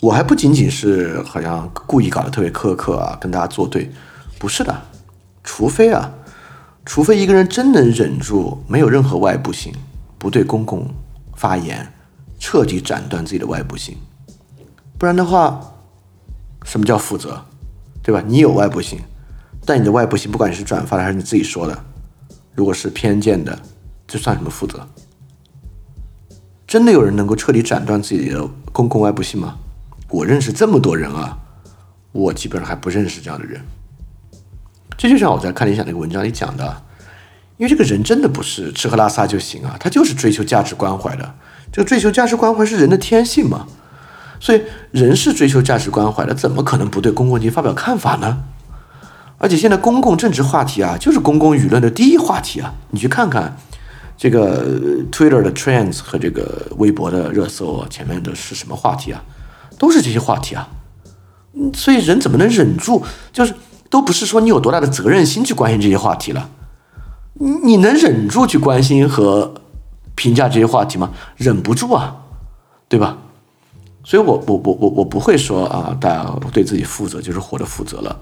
[0.00, 3.90] 我还不仅仅是好像故意搞得特别苛刻啊，跟大家作对，
[4.38, 4.76] 不是的。
[5.42, 6.10] 除非啊，
[6.84, 9.72] 除非一个人真能忍住，没有任何外部性，
[10.18, 10.92] 不对公共
[11.34, 11.90] 发言，
[12.46, 13.96] 彻底斩断自己的外部性。
[14.98, 15.58] 不然的话，
[16.62, 17.42] 什么叫负责，
[18.02, 18.22] 对吧？
[18.26, 19.00] 你有外部性，
[19.64, 21.84] 但你的外部性，不管你是转发的还是你自己说的，
[22.54, 23.58] 如果是偏见的，
[24.06, 24.86] 这算什么负责？
[26.66, 29.56] 真的有人能够彻底斩断自己的公共外部性吗？
[30.10, 31.38] 我认识这么多人啊，
[32.12, 33.58] 我基本上还不认识这样的人。
[34.98, 36.82] 这就像我在看理想那个文章里讲的，
[37.56, 41.34] 因为这个人真的不是吃喝拉撒就行啊，他就是追求价值关怀的。
[41.74, 43.66] 这个追求价值关怀是人的天性嘛？
[44.38, 48.44] 所以，人是追求价值关怀的，怎么可能不对公共问题发表看法呢？
[49.38, 52.72] 而且现在公共政治话题啊，就是公共舆论的第一话题啊！
[52.92, 53.56] 你去看看
[54.16, 54.64] 这个
[55.10, 59.20] Twitter 的 Trends 和这个微博的热搜前面的是什么话题啊？
[59.76, 60.68] 都是这些话题啊！
[61.74, 63.02] 所以人怎么能忍住？
[63.32, 63.52] 就是
[63.90, 66.48] 都不是说你有多大的责任心去关心这些话题了，
[67.64, 69.54] 你能忍住去关心和
[70.14, 71.10] 评价这些话题吗？
[71.36, 72.16] 忍不住啊，
[72.88, 73.18] 对吧？
[74.04, 78.14] 所以，我我我我我不会说啊，大家对自己负责就是活得负责了，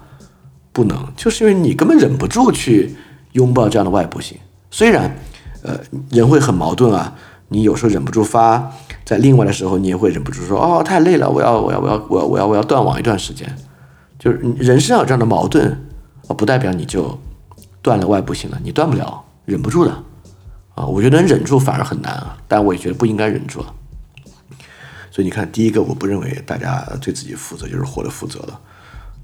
[0.72, 2.94] 不能，就是因为你根本忍不住去
[3.32, 4.38] 拥抱这样的外部性。
[4.70, 5.16] 虽然，
[5.64, 7.12] 呃，人会很矛盾啊，
[7.48, 8.70] 你有时候忍不住发，
[9.04, 13.52] 在另外的时候你也会忍不住说，哦，太累了，我要我要我要我要我要我要断网一段时间。
[14.20, 15.66] 就是人身上有这样的矛盾，
[16.28, 17.18] 啊，不代表你就
[17.82, 19.92] 断了外部性了，你断不了，忍不住的，
[20.74, 23.74] 啊，我觉得能忍住反而很难啊，但我也觉得不应该忍住啊。
[25.10, 28.60] 所以你看，第一个，我不认为大家对自己负责就是活得负责了，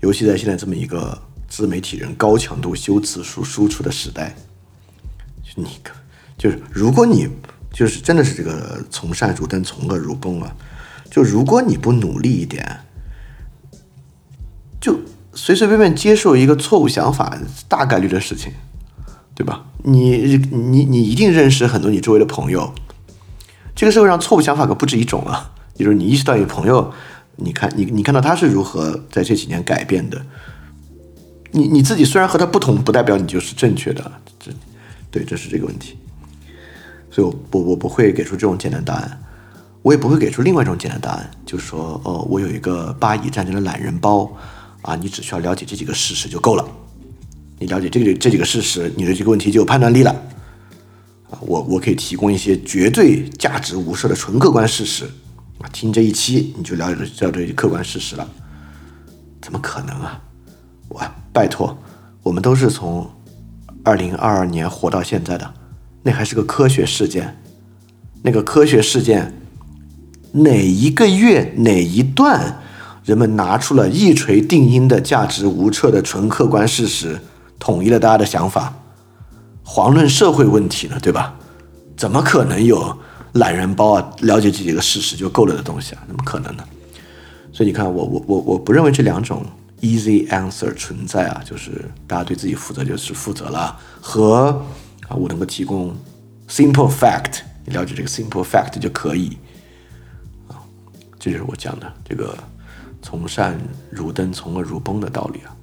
[0.01, 4.35] 尤其在现在这么一个自媒体人高强度修辞输输出的时代，
[5.57, 5.67] 你
[6.37, 7.27] 就是如果你
[7.73, 10.55] 就是真的是这个从善如登，从恶如崩啊，
[11.11, 12.81] 就如果你不努力一点，
[14.79, 15.01] 就
[15.33, 18.53] 随随便便接受一个错误想法，大概率的事情，
[19.39, 19.65] 对吧？
[19.85, 22.75] 你你你一定认识很多你周围的朋友，
[23.77, 25.53] 这个社会上错误想法可不止一种啊。
[25.77, 26.93] 就是你意识到一个朋友，
[27.37, 30.21] 你看你你看到他是如何在这几年改变的，
[31.53, 34.11] 你你自己虽然和他不同，不代表你就是正确的，
[34.41, 34.51] 这
[35.09, 35.97] 对这是这个问题，
[37.13, 39.23] 所以我我我不会给出这种简单答案，
[39.83, 44.29] 我也不会给出另外一种简单答案，就是说哦，我有一个巴以战争的懒人包
[44.83, 46.69] 啊，你只需要了解这几个事实就够了，
[47.59, 50.11] 你了解这个这几个事实，你的这个问题就有判断力了。
[51.31, 55.05] 啊，我我可以提供一些绝对价值无涉的纯客观事实。
[55.59, 58.29] 啊，听这一期你就了解了知道这些客观事实了，
[59.43, 60.23] 怎么可能啊？
[60.89, 61.03] 我
[61.33, 61.77] 拜托，
[62.23, 63.11] 我们都是从
[63.83, 65.53] 二零二二年活到现在的，
[66.03, 67.37] 那还是个科学事件，
[68.23, 69.35] 那个科学事件
[70.33, 72.63] 哪一个月哪一段，
[73.05, 77.21] 人们拿出了一锤定音的价值无测的纯客观事实，
[77.59, 78.75] 统一了大家的想法。
[79.65, 81.35] 遑论社会问题呢，对吧？
[81.97, 82.97] 怎么可能有
[83.35, 84.11] 懒人包啊？
[84.21, 86.03] 了解这几个事实就够了的东西啊？
[86.07, 86.65] 怎么可能呢？
[87.53, 89.45] 所以你看，我我我我不认为这两种
[89.81, 94.65] easy answer 存在啊，就是大家对自己负责就是负责了，和
[95.09, 95.95] 啊我能够提供
[96.49, 99.37] simple fact，你了解这个 simple fact 就可以
[100.49, 100.57] 啊，
[101.19, 102.37] 这就是我讲的这个
[103.03, 103.59] 从善
[103.91, 105.55] 如登，从恶如崩的道理啊。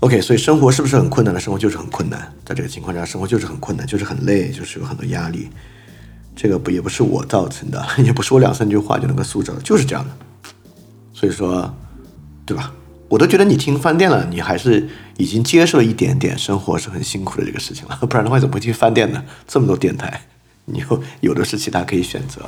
[0.00, 1.40] OK，所以生活是不是很困难呢？
[1.40, 5.48] 生活就是很困难，在这个情况下，生活就是很困难，就是很累，就是有很多压力。
[6.34, 10.52] 这个不也不是我造成的， 也不是我两三句话就能够塑造的，就是这样的。
[11.14, 11.74] 所以说，
[12.44, 12.72] 对吧？
[13.08, 14.86] 我都觉得你听饭店了，你还是
[15.16, 19.24] 已经接受了一点点生活是很辛苦的这个事情了， 不然的话怎么会去饭店呢？
[19.46, 20.20] 这么多电台，
[20.66, 22.42] 你有有的是其他可以选择。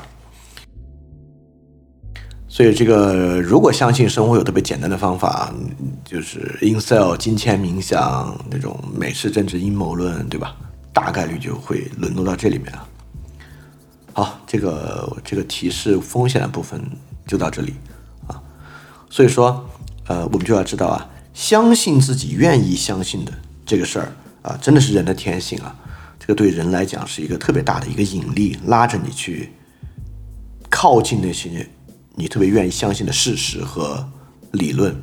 [2.59, 5.55] 所以，这个如果相信生活有特别简单的方法，
[6.05, 10.57] 就是 incel 金钱冥想那种美式政治阴谋论，对吧？
[10.93, 12.89] 大概率就会沦落到这里面了。
[14.13, 16.83] 好，这个这个提示风险的部分
[17.29, 17.75] 就到这里
[18.27, 18.43] 啊。
[19.09, 19.65] 所以说，
[20.09, 23.33] 呃，我们就要知道啊，相信自己愿意相信的
[23.65, 25.73] 这个事儿啊，真的是人的天性啊。
[26.19, 29.53] 这个对人来讲是一个特别大的一个引力，拉着你去
[30.69, 31.65] 靠近那些。
[32.19, 34.09] 你特别愿意相信的事实和
[34.51, 35.01] 理论，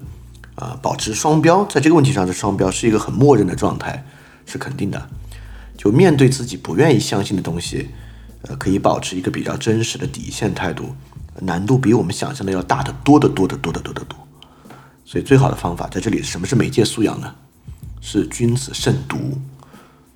[0.55, 4.05] 啊，保持双标，在这个问题上的双标是一个很默认的状态，
[4.45, 5.09] 是肯定的。
[5.77, 7.87] 就面对自己不愿意相信的东西，
[8.41, 10.93] 呃，可以保持一个比较真实的底线态度，
[11.39, 14.19] 难度比我们想象的要大得多得多得多得多得多。
[15.05, 17.33] 所以最好的方法在这里，什么是媒介素养呢？
[18.01, 19.17] 是君子慎独。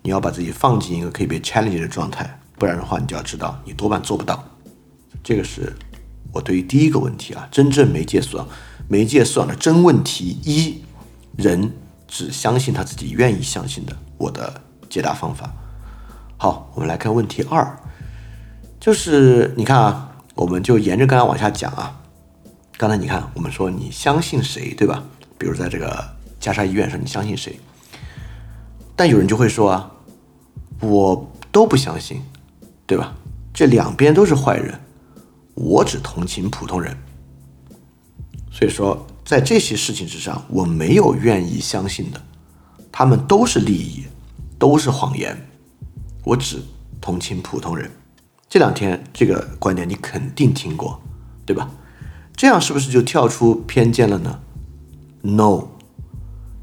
[0.02, 4.44] 你要把自己放进一个可以被 challenge 的状态，不然的话，你就要知道你多半做不到。
[5.24, 5.74] 这个是。
[6.32, 8.48] 我对于第一个问题啊，真正媒介素养，
[8.88, 10.84] 媒介素养的真问题一，
[11.36, 11.72] 人
[12.08, 15.52] 只相信他自己愿意相信的，我的解答方法。
[16.38, 17.78] 好，我们来看问题二，
[18.80, 22.00] 就是你看啊，我们就沿着刚刚往下讲啊。
[22.78, 25.04] 刚才你看，我们说你相信谁，对吧？
[25.38, 26.02] 比如在这个
[26.40, 27.60] 加沙医院上，你相信谁？
[28.96, 29.92] 但有人就会说啊，
[30.80, 32.22] 我都不相信，
[32.86, 33.14] 对吧？
[33.54, 34.80] 这两边都是坏人。
[35.60, 36.96] 我只同情普通人，
[38.50, 42.22] 所以说在这些事情之上，我没有愿意相信的，
[42.90, 44.06] 他们都是利益，
[44.58, 45.50] 都是谎言。
[46.24, 46.62] 我只
[47.02, 47.92] 同情普通人。
[48.48, 51.02] 这两天这个观点你肯定听过，
[51.46, 51.70] 对吧？
[52.38, 54.40] 这样是不是就跳出偏见了呢
[55.22, 55.68] ？No，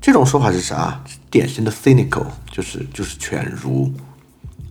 [0.00, 1.04] 这种说法是啥？
[1.30, 3.92] 典型的 cynical，就是就是犬儒。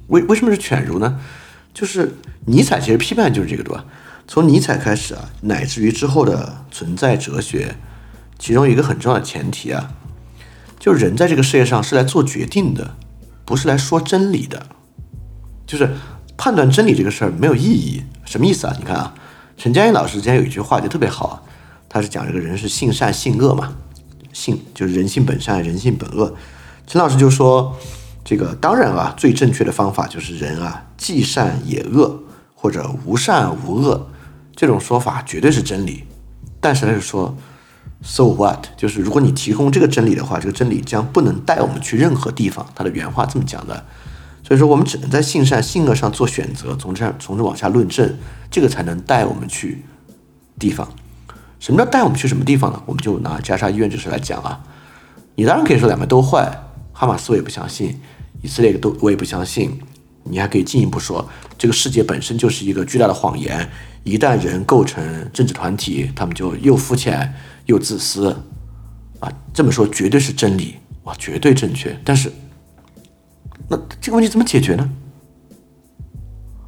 [0.08, 1.22] 为为什么是犬儒呢？
[1.76, 2.16] 就是
[2.48, 3.86] 尼采其实批判就是这个，对吧？
[4.28, 7.76] 从尼采开始啊，乃至于之后的存在哲学，
[8.40, 9.92] 其中一个很重要的前提啊，
[10.80, 12.96] 就是人在这个世界上是来做决定的，
[13.46, 14.66] 不是来说真理的。
[15.68, 15.96] 就是
[16.38, 18.76] 判断真理这个事儿没有意义，什么意思啊？
[18.78, 19.14] 你看啊，
[19.58, 21.46] 陈嘉映老师之前有一句话就特别好，
[21.88, 23.76] 他是讲这个人是性善性恶嘛，
[24.34, 26.36] 性就是人性本善，人性本恶。
[26.88, 27.76] 陈老师就说，
[28.24, 32.24] 这个当然啊，最正确的方法就是人啊，既善也恶，
[32.54, 34.10] 或者无善无恶。
[34.56, 36.04] 这种说法绝对是真理，
[36.62, 37.36] 但是他是说
[38.02, 38.66] ，so what？
[38.78, 42.66] 就是如果你提供这个真理的话，这个真理将不能带我们去任何地方。
[42.74, 43.86] 他的原话这么讲的，
[44.44, 48.18] 所以说我们只能在性善性恶上做选择，从这从这往下论证，
[48.50, 49.84] 这个才能带我们去
[50.58, 50.88] 地方。
[51.60, 52.82] 什么叫带我们去什么地方呢？
[52.86, 54.64] 我们就拿加沙医院这事来讲啊。
[55.36, 58.00] 你当然可以说两边都坏，哈马斯我也不相信，
[58.42, 59.80] 以色列都我也不相信。
[60.28, 63.70] 你还可以进一步说，这个世界本身就是一个巨大的谎言。
[64.04, 67.34] 一旦人构成政治团体，他们就又肤浅
[67.66, 68.30] 又自私，
[69.20, 72.00] 啊，这么说绝对是真理，哇，绝对正确。
[72.06, 72.32] 但是，
[73.68, 74.88] 那这个问题怎么解决呢？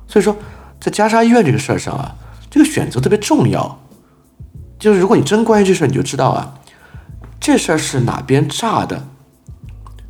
[0.08, 0.36] 所以说，
[0.82, 2.16] 在加沙医院这个事儿上啊，
[2.50, 3.80] 这个选择特别重要。
[4.80, 6.60] 就是如果你真关心这事儿，你就知道啊，
[7.40, 9.08] 这事儿是哪边炸的，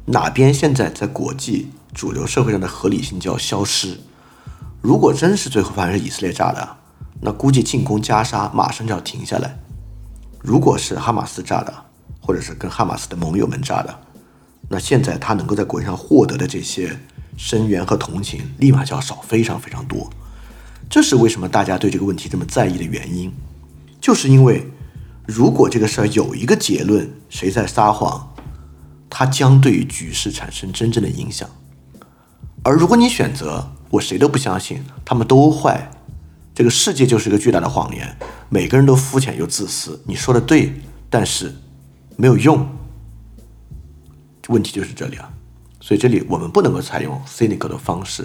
[0.05, 3.97] 哪边现在在国际主流社会上的合理性就要消失。
[4.81, 6.77] 如果真是最后发现是以色列炸的。
[7.19, 9.57] 那估计进攻加沙马上就要停下来。
[10.39, 11.73] 如果是哈马斯炸的，
[12.21, 13.99] 或者是跟哈马斯的盟友们炸的，
[14.69, 16.95] 那现在他能够在国际上获得的这些
[17.35, 20.07] 声援和同情立马就要少，非常非常多。
[20.91, 23.33] 这是为什么大家对这个问题这么在意的原因，
[23.99, 24.69] 就是因为
[25.25, 28.31] 如果这个事儿有一个结论，谁在撒谎，
[29.09, 31.49] 它将对于局势产生真正的影响。
[32.67, 35.89] 而如果你选择我谁都不相信，他们都坏，
[36.53, 38.17] 这个世界就是一个巨大的谎言，
[38.49, 40.03] 每个人都肤浅又自私。
[40.05, 40.73] 你说的对，
[41.09, 41.55] 但是
[42.17, 42.67] 没有用。
[44.49, 45.29] 问题就是这里啊，
[45.79, 48.23] 所以这里我们不能够采用 cynical 的方式。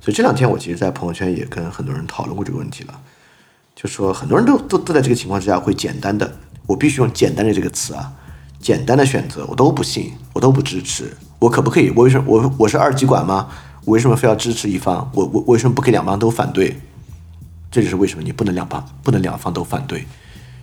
[0.00, 3.00] 所以这两天我其实，在朋友圈也跟很多人讨论过这个问题了，
[3.76, 8.12] 就说很多人都都都在这个情况之下会简单的，我必须用简单的这个词啊，
[8.58, 11.90] 简单的选择我都不信，我都不支持，我可不可以？
[11.94, 13.48] 我为什么我我是二极管吗？
[13.88, 15.10] 为什么非要支持一方？
[15.14, 16.76] 我我为什么不给两方都反对？
[17.70, 20.06] 这就是为什么你不能两方不能两方都反对，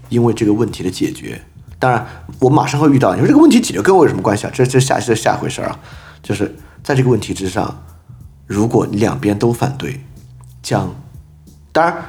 [0.09, 1.41] 因为这个问题的解决。
[1.77, 2.07] 当然，
[2.39, 3.13] 我马上会遇到。
[3.13, 4.51] 你说这个问题解决跟我有什么关系啊？
[4.53, 5.79] 这这下这下回事儿啊。
[6.23, 7.83] 就是在这个问题之上，
[8.47, 9.99] 如果两边都反对，
[10.63, 10.95] 将
[11.71, 12.03] 当然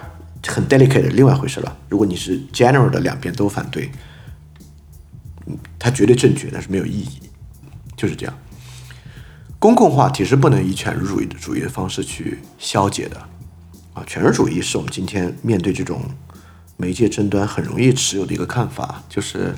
[0.46, 1.76] 很 delicate 另外一回事了。
[1.88, 3.90] 如果你是 general 的两边都反对，
[5.46, 7.20] 嗯它绝对正确，但是没有意义，
[7.96, 8.34] 就是这样。
[9.66, 13.16] 公共话题是不能以犬儒主义的主义的方式去消解的
[13.94, 14.04] 啊！
[14.06, 16.00] 犬儒主义是我们今天面对这种。
[16.76, 19.56] 媒介争端很容易持有的一个看法就是，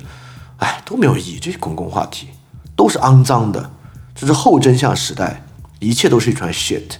[0.57, 2.29] 哎，都没有意义，这些公共话题
[2.75, 3.69] 都是肮脏的，
[4.15, 5.43] 这是后真相时代，
[5.79, 6.93] 一切都是一串 shit，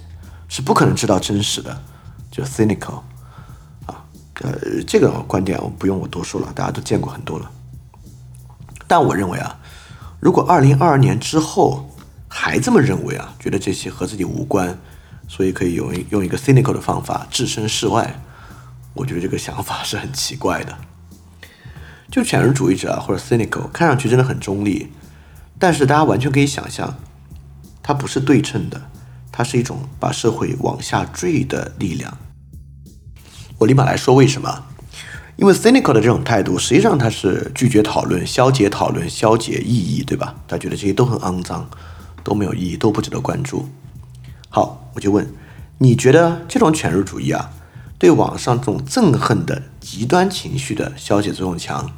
[0.46, 1.82] 是不可能知道真实的，
[2.30, 3.00] 就 cynical，
[3.86, 4.04] 啊，
[4.42, 4.52] 呃，
[4.86, 7.50] 这个观点我不用我多说了，大家都见过很多了。
[8.86, 9.58] 但我认为啊，
[10.20, 11.89] 如果二零二二年之后
[12.32, 14.78] 还这么认为啊，觉得这些和自己无关，
[15.26, 18.22] 所以可以用用一个 cynical 的方法置身事外。
[18.94, 20.78] 我觉得这个想法是很奇怪的，
[22.10, 24.92] 就犬儒主义者啊或者 cynical，看上去真的很中立，
[25.58, 26.96] 但是大家完全可以想象，
[27.82, 28.80] 它不是对称的，
[29.32, 32.16] 它是一种把社会往下坠的力量。
[33.58, 34.66] 我立马来说为什么？
[35.36, 40.34] 因为 cynical 的这种态度，实际上他是拒绝讨论、消解讨论、消解意义，对吧？
[40.46, 41.68] 他觉得这些都很肮脏，
[42.30, 43.68] 都没有意义，都不值得关注。
[44.48, 45.28] 好，我就问，
[45.78, 47.50] 你觉得这种犬儒主义啊？
[47.98, 51.90] 对网上这种憎恨的极端情绪的消解作用强，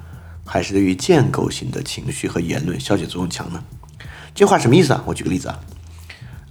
[0.46, 3.62] 还是对于建构性的情绪和言论消解作用强呢？
[4.34, 5.04] 这话什么意思啊？
[5.04, 5.60] 我举个例子啊，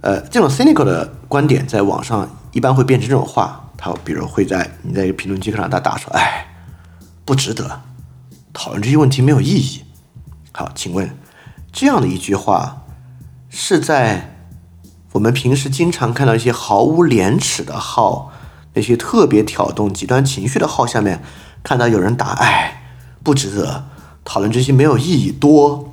[0.02, 6.46] 呃，这种 cynical 的观点在网上一般会变成这种话，它比如会在你在一个评论区上，他打说，哎，
[7.24, 7.82] 不值得
[8.52, 9.82] 讨论这些问题，没有意义。
[10.52, 11.10] 好，请问
[11.72, 12.81] 这样的一句话
[13.54, 14.34] 是在
[15.12, 18.32] 我们平时经常看到一些毫无廉耻的号。
[18.74, 21.22] 那些特别挑动极端情绪的号下面，
[21.62, 23.84] 看到有人打，哎，不值得
[24.24, 25.92] 讨论这些没有意义多，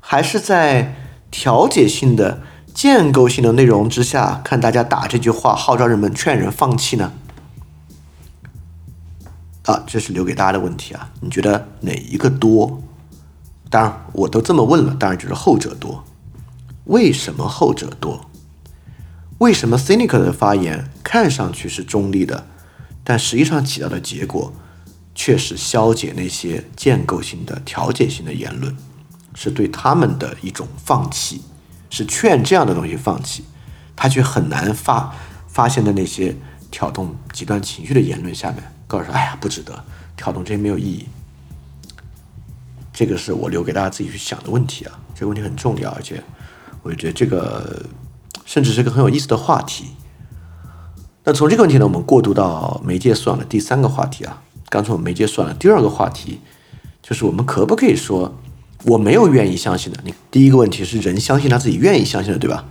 [0.00, 0.94] 还是在
[1.30, 2.42] 调解性的、
[2.74, 7.12] 建构性的内容之下，看大家打这句话，号召人们劝人放弃呢？
[9.64, 12.82] 啊，这是留给大家的问题啊，你觉得哪一个多？
[13.70, 16.04] 当然，我都这么问了，当然就是后者多。
[16.90, 18.28] 为什么后者多？
[19.38, 22.48] 为什么 cynical 的发言看上去是中立的，
[23.04, 24.52] 但实际上起到的结果
[25.14, 28.76] 却是消解那些建构性的、调解性的言论，
[29.36, 31.42] 是对他们的一种放弃，
[31.90, 33.44] 是劝这样的东西放弃，
[33.94, 35.14] 他却很难发
[35.46, 36.36] 发现的那些
[36.72, 39.84] 挑动极端情绪的言论下面，告诉说：“哎呀，不值得
[40.16, 41.06] 挑动这些没有意义。”
[42.92, 46.20] 这个是我留给大家自己去想的问题啊，这个问题很重要，而且
[46.82, 47.86] 我觉得这个。
[48.46, 49.90] 甚至是个很有意思的话题。
[51.22, 54.42] 那从这个问题呢，我们过渡到媒介素养的第三个话题啊。
[54.68, 56.40] 刚从媒介素养的第二个话题，
[57.00, 58.34] 就是我们可不可以说
[58.86, 60.00] 我没有愿意相信的？
[60.04, 62.64] 你第一个问题是人相信他自己愿意相信的，对吧？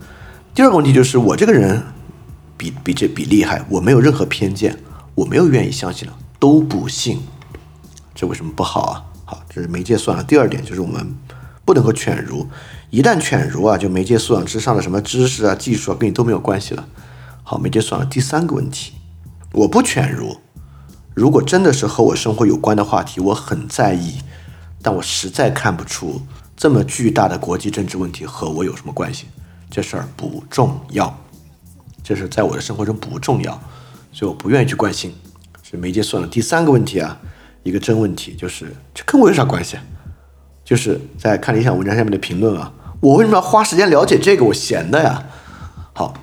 [0.53, 1.81] 第二个问题就是我这个人
[2.57, 4.77] 比比这比厉害，我没有任何偏见，
[5.15, 7.21] 我没有愿意相信的，都不信。
[8.13, 9.05] 这为什么不好啊？
[9.23, 11.15] 好，这是媒介素养的第二点，就是我们
[11.63, 12.45] 不能够犬儒。
[12.91, 16.87] 一旦犬儒啊，就媒介素养之上的什么知识啊、技术啊，跟你都没有关系了。
[17.43, 18.93] 好，媒介素养第三个问题，
[19.53, 20.37] 我不犬儒。
[21.13, 24.19] 如果真的是和我生活有关的话题，我很在意，
[24.81, 26.21] 但我实在看不出
[26.57, 29.27] 这么巨大的国际政治问题和我有什么关系。
[29.69, 31.15] 这事儿不重要，
[32.03, 33.51] 这是在我的生活中不重要，
[34.11, 35.13] 所以我不愿意去关心。
[35.61, 37.19] 是媒介素养的第三个问题啊，
[37.61, 39.77] 一个真问题，就是这跟我有啥关系？
[40.65, 42.73] 就是在看理想文章下面的评论啊。
[42.99, 44.43] 我为什么要花时间了解这个？
[44.45, 45.23] 我闲的呀。
[45.93, 46.13] 好，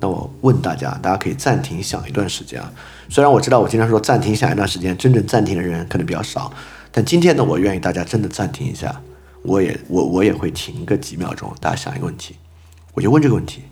[0.00, 2.72] 那我问大家，大家可以暂停想一段时间啊。
[3.08, 6.52] 虽然我知道我经常说暂停想一段时间，真正暂停的人可能比较少，
[6.90, 9.00] 但今天呢，我愿意大家真的暂停一下。
[9.42, 12.36] 我也我我也会停个几秒钟，大家想一个问题，
[12.94, 13.62] 我就问这个问题：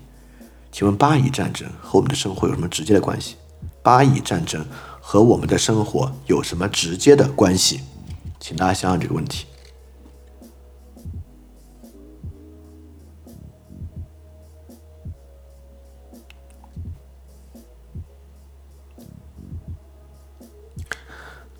[0.71, 3.37] 请问巴以战争和我们的生活有什么直接的关系？
[3.81, 4.63] 巴以战争
[4.99, 7.79] 和我们的生活有什么直接的关系？
[8.39, 9.45] 请大家想想这个问题。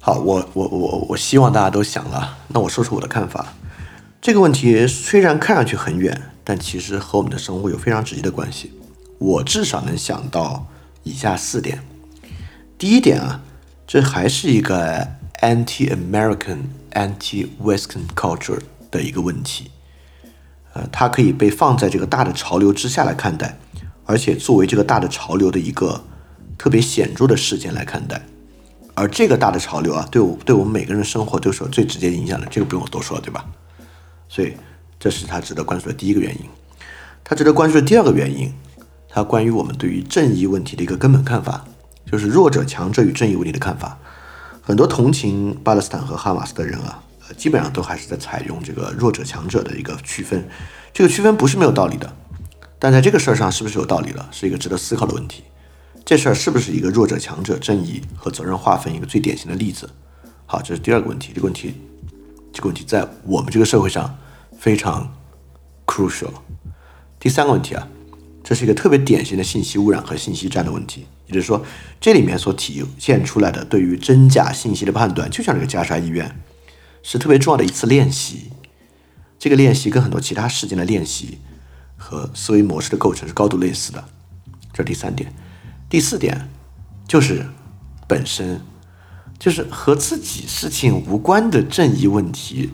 [0.04, 2.40] 好，我我我我希望大家都想了。
[2.48, 3.54] 那我说出我的看法。
[4.20, 8.74] 这个问题虽然看上去很远，但其实和我们的生活有非常直接的关系。
[9.20, 10.66] 我至少能想到
[11.04, 11.84] 以下四点。
[12.80, 13.42] 第一点啊，
[13.86, 15.08] 这还是一个
[15.42, 16.62] anti-American、
[16.94, 19.70] anti-Western culture 的一个问题。
[20.74, 23.60] 呃，它可以被放在这个大的潮流之下来看待，
[24.06, 26.04] 而且作为这个大的潮流的一个
[26.58, 28.20] 特别显著的事件来看待。
[28.94, 33.46] 而这个大的潮流啊，对我对我们每个人的生活都是有最直接影响的，这个不用我多说了，对吧？
[34.28, 34.54] 所以，
[35.00, 36.42] 这是他值得关注的第一个原因。
[37.24, 38.54] 他值得关注的第二个原因，
[39.08, 41.66] 他关于我们对于正义问题的一个根本看法，
[42.12, 43.98] 就是弱者强者与正义问题的看法。
[44.62, 50.48] 很多同情巴勒斯坦和哈马斯的人啊，呃，基本上都还是在采用这个弱者强者的一个区分。
[50.94, 52.14] 这个区分不是没有道理的，
[52.78, 55.44] 但在这个事儿上是不是有道理了，是一个值得思考的问题。
[56.04, 59.90] 这事儿是不是一个弱者强者正义和责任划分一个最典型的例子？
[60.46, 61.32] 好，这是第二个问题。
[61.34, 61.74] 这个问题。
[62.54, 64.18] 这个问题在我们这个社会上
[64.60, 65.10] 非常
[65.86, 66.34] crucial。
[67.18, 67.88] 第三个问题啊，
[68.44, 71.06] 这是一个特别典型的信息污染和信息战的问题。
[71.28, 71.64] 也就是说，
[72.02, 76.38] 这里面所体现出来的对于真假信息的判断，就像这个加沙医院，
[77.02, 78.50] 是特别重要的一次练习。
[79.40, 81.38] 这个练习跟很多其他事件的练习
[81.96, 84.04] 和思维模式的构成是高度类似的。
[84.74, 85.34] 这是第三点。
[85.92, 86.50] 第四点
[87.08, 87.46] 就是
[88.08, 88.60] 本身。
[89.38, 92.70] 就是和自己事情无关的正义问题，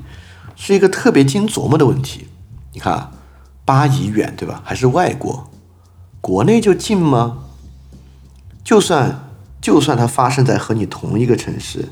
[0.54, 2.28] 是一个特别经琢磨的问题。
[2.74, 3.12] 你看啊，
[3.64, 4.62] 巴以远对吧？
[4.66, 5.50] 还是外国？
[6.20, 7.46] 国内就近吗？
[8.66, 9.30] 就算
[9.62, 11.88] 就算它发生在和你同一个城市，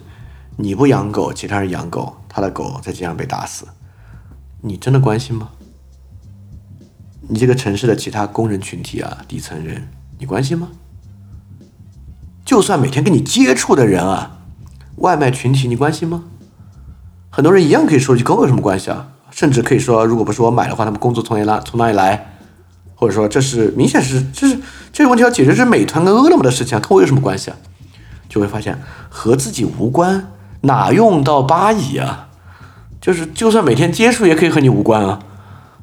[0.58, 3.66] 你不养狗，其他人养狗，他的狗在街上被打死，
[4.60, 5.52] 你真的关心吗？
[7.30, 9.88] 你这个城市的其他工人群体啊，底层人，
[10.20, 10.68] 你关心吗？
[12.46, 14.32] 就算每天跟你接触的人啊。
[14.98, 16.24] 外卖群体，你关心吗？
[17.30, 19.08] 很多人一样可以说句，跟我有什么关系啊？
[19.30, 21.60] 甚至可以说，如果不是我买的话，他们工作从哪来？
[21.66, 22.38] 从哪里来？
[22.96, 24.58] 或者说，这是明显是，这是
[24.94, 27.58] 这个问题要解决是美团跟饿了么的事情啊，跟我有什么关系啊？
[28.30, 30.32] 就会发现和自己无关，
[30.62, 32.30] 哪用到巴以啊？
[33.02, 35.20] 就是就算每天接触，也可以和你无关啊，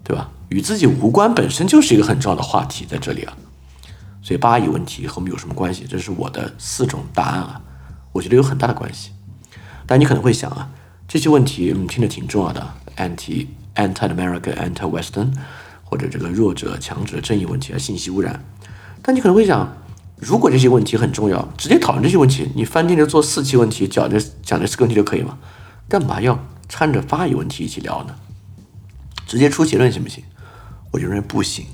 [0.02, 0.30] 对吧？
[0.48, 3.34] 与自己无关本身就是一个很重要的话题在这里啊。
[4.22, 5.84] 所以巴以问题和我们有什么关系？
[5.88, 7.60] 这是我的四种答案啊。
[8.12, 9.10] 我觉得有很大的关系，
[9.86, 10.70] 但你可能会想啊，
[11.08, 15.32] 这些问题嗯听着挺重要的，anti anti America anti Western，
[15.82, 18.44] 或者这个弱者强者正义问题啊，信息污染。
[19.02, 19.76] 但你可能会想，
[20.16, 25.38] 如果这些问题很重要，直接讨论这些问题，你翻天就做四期问题，讲这讲这四个问题就可以吗？
[25.88, 28.14] 干嘛要掺着巴以问题一起聊呢？
[29.26, 30.22] 直接出结论行不行？
[30.90, 31.64] 我就认为不行，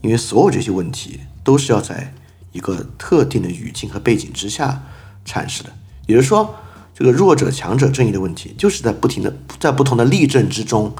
[0.00, 2.14] 因为所有这些问题都是要在
[2.52, 4.82] 一个特定的语境和背景之下。
[5.22, 5.70] 阐释的，
[6.06, 6.56] 也就是说，
[6.94, 10.92] 这个弱者强者正义的问题，就是在不停的在不同的例证之中，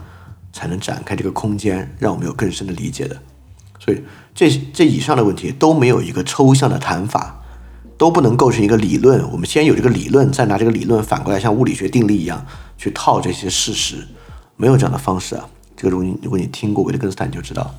[0.52, 3.16] 才能展开这个空间，让我们有更深的理解的。
[3.78, 4.02] 所以，
[4.34, 7.42] 这这以上的问题都没有一个抽象的谈法，
[7.96, 9.28] 都不能构成一个理论。
[9.32, 12.44] 我们先有这个理论，再拿这个理论反过来像物理学定律一样
[12.76, 14.06] 去套这些事实，
[14.56, 15.48] 没有这样的方式啊。
[15.74, 17.74] 这个如果你如果你听过维特根斯坦，你就知道。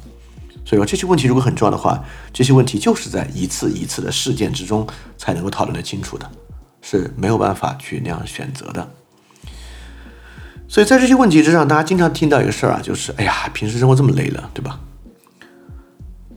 [0.63, 4.87] 所以说这些问题如果很重要的话，这些问题就是在一次一次的事件之中
[5.17, 6.29] 才能够讨论得清楚的，
[6.81, 8.87] 是没有办法去那样选择的。
[10.67, 14.79] 所以在这些问题之上，大家经常听到一个事儿啊，就是哎呀，平时生活这么累了，对吧？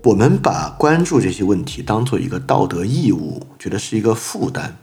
[0.03, 4.77] 我们把关注这些问题当做一个道德义务，觉得是一个负担。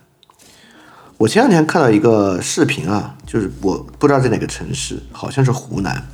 [1.17, 6.07] 我前两天看到一个视频啊，就是我不知道在哪个城市，好像是湖南，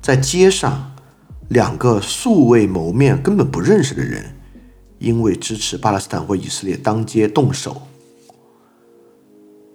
[0.00, 0.92] 在街上。
[1.50, 4.36] 两个素未谋面、根本不认识的人，
[5.00, 7.82] 因为支持巴勒斯坦或以色列当街动手。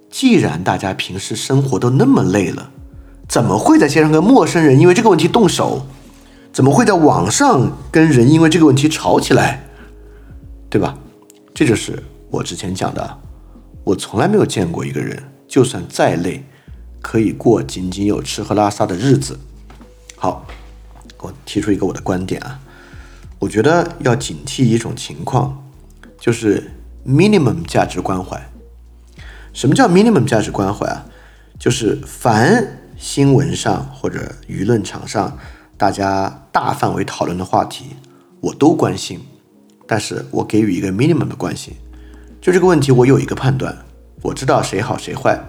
[0.10, 2.72] 既然大家平时生活都那么累了，
[3.28, 5.86] 怎么会在街上跟陌生人因为这个问题动手？
[6.54, 9.68] 怎么会在网上跟人因为这个问题吵起来？
[10.70, 10.98] 对吧？
[11.54, 13.18] 这就是我之前讲的，
[13.84, 16.46] 我从来没有见过一个人，就算再累，
[17.02, 19.38] 可以过井井有吃喝拉撒的日子。
[20.16, 20.48] 好。
[21.26, 22.60] 我提出一个我的观点啊，
[23.40, 25.64] 我觉得要警惕一种情况，
[26.20, 26.72] 就是
[27.04, 28.40] minimum 价值关怀。
[29.52, 31.06] 什么叫 minimum 价值关怀啊？
[31.58, 35.36] 就是凡新闻上或者舆论场上
[35.78, 37.86] 大家大范围讨论的话题，
[38.42, 39.20] 我都关心，
[39.88, 41.74] 但是我给予一个 minimum 的关心。
[42.40, 43.76] 就这个问题，我有一个判断，
[44.22, 45.40] 我知道谁好谁坏。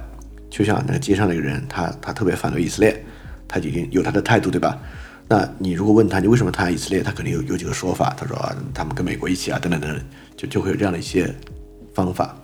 [0.48, 3.04] 就像那个街上那个人，他他特别反对以色列，
[3.46, 4.78] 他已经有他的态度，对吧？
[5.28, 8.14] 那你如果问他你为什么谈以色列，他肯定有有几个说法。
[8.16, 10.00] 他说啊，他们跟美国一起啊，等等等等，
[10.36, 11.34] 就就会有这样的一些
[11.92, 12.36] 方法。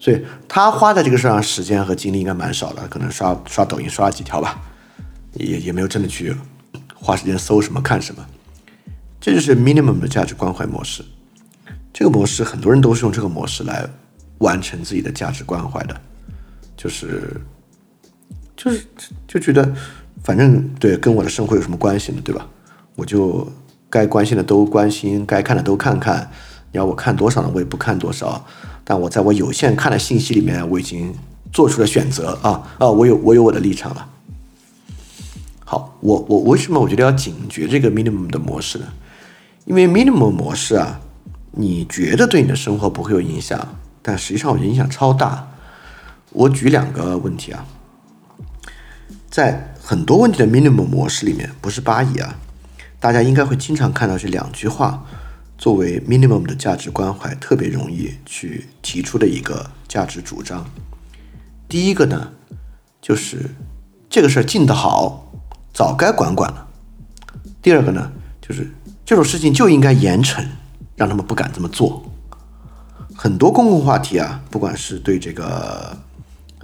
[0.00, 4.60] 所以他花在这个事上时间和精力应该蛮少的，可能刷刷抖音刷了几条吧，
[5.34, 6.34] 也也没有真的去
[6.96, 8.26] 花时间搜什么看什么。
[9.20, 11.04] 这就是 minimum 的价值关怀模式。
[11.92, 13.88] 这个模式很多人都是用这个模式来
[14.38, 16.00] 完成自己的价值关怀的，
[16.76, 17.40] 就是
[18.56, 18.84] 就是
[19.28, 19.72] 就觉得。
[20.22, 22.20] 反正对跟我的生活有什么关系呢？
[22.24, 22.46] 对吧？
[22.94, 23.46] 我就
[23.88, 26.30] 该关心的都关心，该看的都看看。
[26.72, 27.50] 你要我看多少呢？
[27.54, 28.44] 我也不看多少。
[28.84, 31.14] 但我在我有限看的信息里面，我已经
[31.52, 32.88] 做出了选择啊啊！
[32.88, 34.08] 我有我有我的立场了。
[35.64, 38.86] 好，我我为什么我觉得要警觉这个 minimum 的模式呢？
[39.64, 41.00] 因为 minimum 模式啊，
[41.52, 45.48] 你觉得对你的生活不会有影响，但实际上我觉得影响超大。
[46.30, 47.66] 我举两个问题啊，
[49.36, 49.74] 在。
[49.88, 52.34] 很多问题的 minimum 模式里面不是八亿啊，
[52.98, 55.06] 大家应该会经常看到这两句话
[55.56, 60.66] 作为 minimum 的价值关怀，特别容易去提出的一个价值主张。
[61.68, 62.32] 第一个呢，
[63.00, 63.54] 就是
[64.10, 65.30] 这个事儿进得好，
[65.72, 66.66] 早该管管了。
[67.62, 68.10] 第二个呢，
[68.42, 68.68] 就是
[69.04, 70.44] 这种事情就应该严惩，
[70.96, 72.10] 让他们不敢这么做。
[73.14, 75.96] 很多公共话题啊，不管是对这个。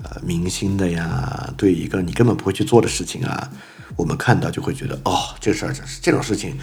[0.03, 3.51] 呃，明星的呀，对一个你根本不会去做的事情啊，
[3.97, 6.59] 我们看到就会觉得，哦，这事儿这这种事情，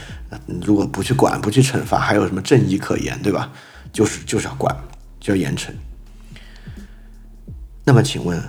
[0.61, 3.51] 如果不去管、不去惩罚，还有什么正义可言，对吧？
[3.91, 4.75] 就是就是要管，
[5.19, 5.71] 就要严惩。
[7.85, 8.41] 那么，请问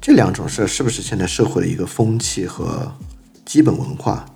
[0.00, 2.92] 这两种事儿是不是现在社会的一个风气和
[3.44, 4.26] 基本文化？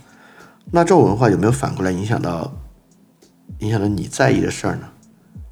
[0.70, 2.52] 那这种文化有没有反过来影响到
[3.60, 4.88] 影响到你在意的事儿呢？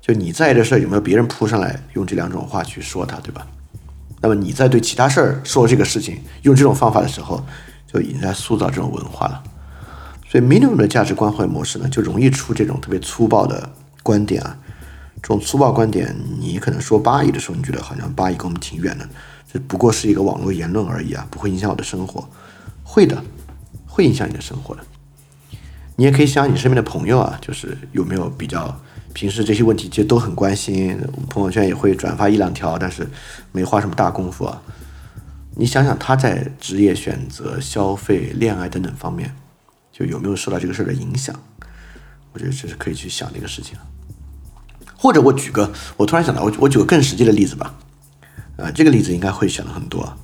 [0.01, 3.47] 就你在意的事儿，有没有别人扑上来用这两种话去说他，对吧？
[4.27, 7.45] 那么你在对其他事儿说这个事情，用这种方法的时候，
[7.87, 9.43] 就已经在塑造这种文化了。
[10.27, 13.69] 所以 minimum 的价值关怀模式呢，就容易出这种特别粗暴的
[14.03, 14.57] 观点啊。
[15.17, 19.07] 这种粗暴观点，你可能说八亿的时候，你觉得好像八亿跟我们挺远的，
[19.53, 22.27] 这不过是一个网络言论而已啊，不会影响我的生活。
[22.83, 23.23] 会的，
[23.87, 24.81] 会影响你的生活的。
[25.97, 28.75] 你也可以想想你身边的朋友啊，就是有没有比较。
[29.15, 31.01] 平时这些问题其实都很关心，
[31.31, 33.09] 朋友圈也会转发一两条，但是
[33.53, 34.61] 没花什么大功夫啊。
[35.55, 39.35] 你想想他在职业选择、消费、恋爱等等方面，
[39.93, 41.35] 就有没有受到这个事儿的影响？
[42.33, 43.79] 我觉得这是可以去想的一个事情。
[44.97, 47.73] 或者我举个，我突然想到，我我举个更实际的例子吧。
[48.57, 50.19] 啊，这个例子应该会想的很多。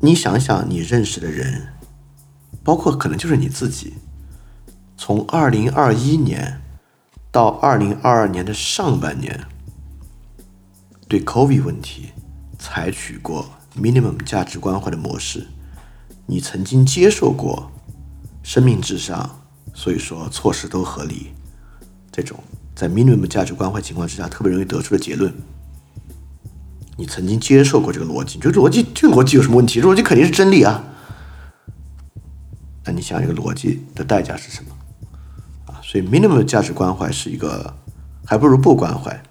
[0.00, 1.72] 你想想，你认识的人，
[2.62, 3.94] 包括可能就是你自己，
[4.96, 6.62] 从二零二一年。
[7.30, 9.46] 到二零二二年的上半年，
[11.06, 12.08] 对 COVID 问题
[12.58, 15.46] 采取过 minimum 价值关怀的模式，
[16.26, 17.70] 你曾经接受过
[18.42, 19.42] 生命至上，
[19.74, 21.28] 所以说措施都合理。
[22.10, 22.42] 这种
[22.74, 25.32] 在 minimum 价值关怀情况之下特别容易得出的结论，
[26.96, 29.80] 你曾经接受过这个逻辑，这逻辑这个逻辑有什么问题？
[29.80, 30.82] 这逻辑肯定是真理啊。
[32.84, 34.74] 那你想，这个逻辑的代价是什么？
[35.88, 37.74] 所以，minimum 的价值关怀是一个，
[38.26, 39.22] 还不如不关怀。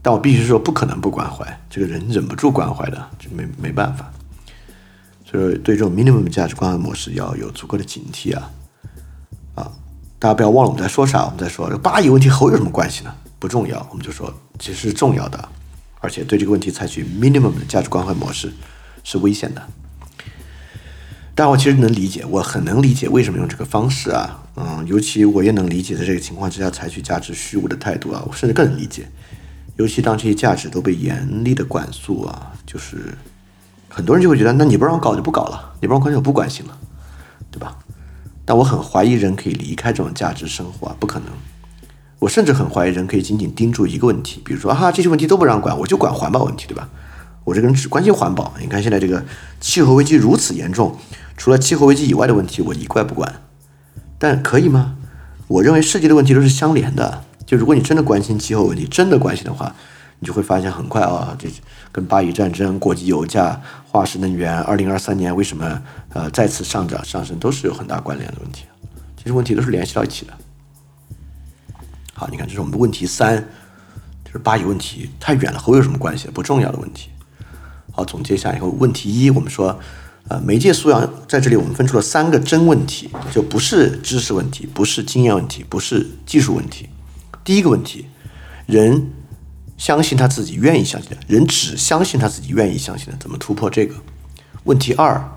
[0.00, 4.08] 但我必须说，不可能不关怀，这个人忍不住关怀的，就没没办法。
[5.28, 8.52] 所以，对这种 minimum 价值关怀模式要有足够的警惕啊！
[9.56, 9.72] 啊，
[10.20, 11.24] 大家不要忘了我们在说啥？
[11.24, 13.12] 我们在说八亿问题和我有什么关系呢？
[13.40, 15.48] 不重要，我们就说其实是重要的，
[15.98, 18.52] 而且对这个问题采取 minimum 的价值关怀模式
[19.02, 19.68] 是危险的。
[21.40, 29.08] 但我其实能理解，我很能理解为什么用这个方式啊，嗯，尤其我也能理解在这个情况之下采取价值虚无的态度啊，我甚至更能理解，
[29.76, 33.16] 尤其当这些价值都被严厉的管束啊，就是
[33.88, 36.76] 很多人就会觉得，那你不让我搞就不搞了，你不让我关心我不关心了，
[37.50, 37.74] 对吧？
[38.44, 41.28] 但我很怀疑人可以离开这种价值生活啊，不可能。
[42.18, 46.86] 我甚至很怀疑人可以仅仅盯住一个问题，比如说啊，这些问题都不让管，我就管环保问题，对吧？
[47.44, 48.52] 我这个人只关心环保。
[48.60, 49.24] 你看现在这个
[49.60, 50.96] 气候危机如此严重。
[51.36, 53.42] 除了气候危机以外的问题，我一概不管。
[54.18, 54.96] 但可以吗？
[55.48, 57.24] 我认为世界的问题都是相连的。
[57.46, 59.74] 就如果你真的关心气候问题，真的关心的话，
[60.18, 61.48] 你就会发现很快啊，这
[61.90, 65.82] 跟巴以战争、国际油价、化石能源、二零二三年为什么
[66.12, 68.66] 呃再次上涨上升，都是有很大关联的问题。
[69.16, 70.32] 其实问题都是联系到一起的。
[72.12, 73.36] 好，你看这是我们的问题三，
[74.24, 76.28] 就是巴以问题太远了和我有什么关系？
[76.28, 77.08] 不重要的问题。
[78.00, 79.78] 好，总结一下以后，问题一，我们说。
[80.28, 86.88] 呃，媒介素养在这里，我们分出了三个真问题，就不是知识问题，不是经验问题，不是技术问题，
[87.42, 88.06] 第一个问题，
[88.66, 89.10] 人
[89.76, 93.94] 相信他自己愿意相信的，人只相信他自己愿意相信的，怎么突破这个？
[94.64, 95.28] 问题二，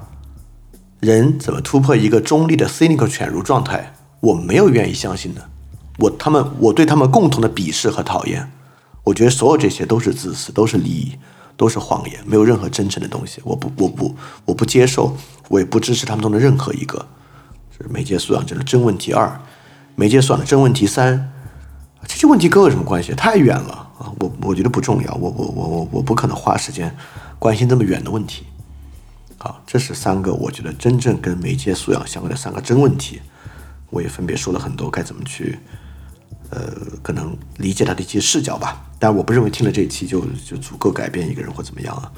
[0.99, 3.95] 人怎么突破一个中立的 cynical 犬儒状态？
[4.19, 5.49] 我没有愿意相信的，
[5.97, 8.51] 我他们我对他们共同的鄙视和讨厌。
[9.05, 11.13] 我觉得所有这些都是自私，都是利益，
[11.63, 13.39] 都是谎言，没有任何真诚的东西。
[13.45, 15.15] 我不，我不，我不接受，
[15.47, 17.07] 我也不支持他们中的任何一个。
[17.71, 19.39] 这是媒介素养这是真问题二，
[19.95, 21.31] 媒介素养的真问题三，
[22.05, 23.13] 这些问题跟我有什么关系？
[23.13, 24.11] 太远了啊！
[24.19, 26.93] 我我觉得不重要，我我我我我不可能花时间
[27.39, 28.43] 关心这么远的问题。
[29.37, 33.21] 好，这是三个我觉得真正跟媒介素养相关的三个真问题，
[33.89, 35.59] 我也分别说了很多该怎么去。
[36.53, 42.11] 呃，可能理解他的一些视角吧，但我不认为听了这一期就就足够改变一个人或怎么样啊，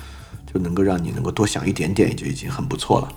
[0.51, 3.07] 就能够让你能够多想一点点，也就已经很不错了。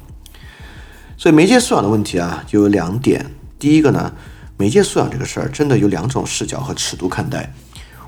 [1.17, 3.27] 所以媒介素养的问题啊，就有两点。
[3.59, 4.13] 第一个呢，
[4.57, 7.53] 媒介素养这个事儿真的有两种视角和尺度看待，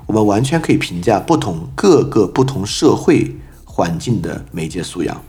[0.05, 3.35] 我们完全可以评价不同各个不同社会
[3.65, 5.21] 环境的媒介素养。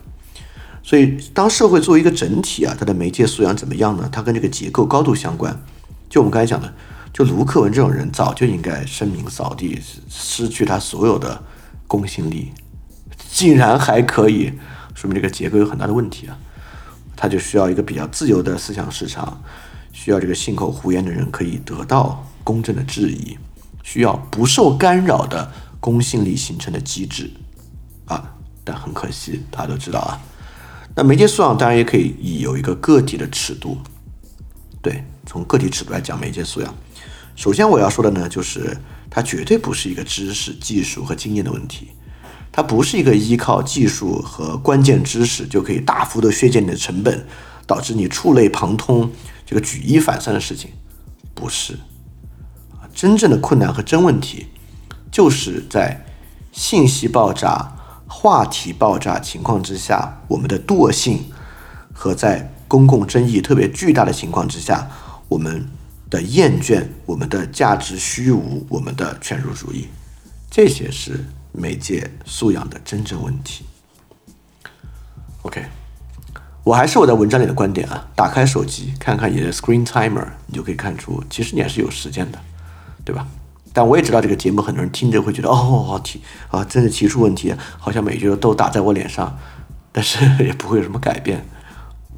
[0.84, 4.08] 所以，当社会作为一个整体啊，它的媒介素养怎么样呢？
[4.12, 5.60] 它跟这个结构高度相关。
[6.08, 6.72] 就我们刚才讲的。
[7.12, 11.42] 就卢克文这种人，早就应该声名扫地，失去他所有的
[11.86, 12.50] 公信力，
[13.30, 14.52] 竟然还可以，
[14.94, 16.38] 说明这个结构有很大的问题啊！
[17.14, 19.42] 他就需要一个比较自由的思想市场，
[19.92, 23.36] 需要这个信口胡言的人可以得到公正的质疑，
[23.82, 27.30] 需要不受干扰的公信力形成的机制
[28.06, 28.34] 啊！
[28.64, 30.18] 但很可惜，大家都知道啊，
[30.96, 33.76] 那媒介素养当然也可以以有一个个体的尺度，
[34.80, 36.74] 对，从个体尺度来讲媒介素养。
[37.34, 38.76] 首先我要说的呢，就是
[39.10, 41.88] 它绝对不是一个知识、技术和经验的问题，
[42.52, 47.26] 它不是一个依靠技术和关键知识就可以大幅度削减你的成本，
[47.66, 49.10] 导致你触类旁通、
[49.46, 50.70] 这个举一反三的事情，
[51.34, 51.78] 不是。
[52.94, 54.48] 真正的困难和真问题，
[55.10, 56.04] 就是在
[56.52, 57.72] 信息爆炸、
[58.06, 61.24] 话题爆炸情况之下，我们的惰性
[61.94, 64.90] 和在公共争议特别巨大的情况之下，
[65.28, 65.66] 我们。
[66.12, 69.88] 的厌倦，我们的价值虚无，我们的犬儒主义，
[70.50, 73.64] 这些是媒介素养的真正问题。
[75.40, 75.64] OK，
[76.64, 82.38] 我还是我在文章里的观点啊，打开手机看看你的 Screen Timer，你就可以看出，其实你还是有时间的，
[83.06, 83.26] 对吧？
[83.72, 89.34] 但我也知道这个节目很多人听着会觉得，哦，好提啊，真是提出问题，好像每句都打在我脸上，
[89.90, 91.42] 但是 也不会有什么改变，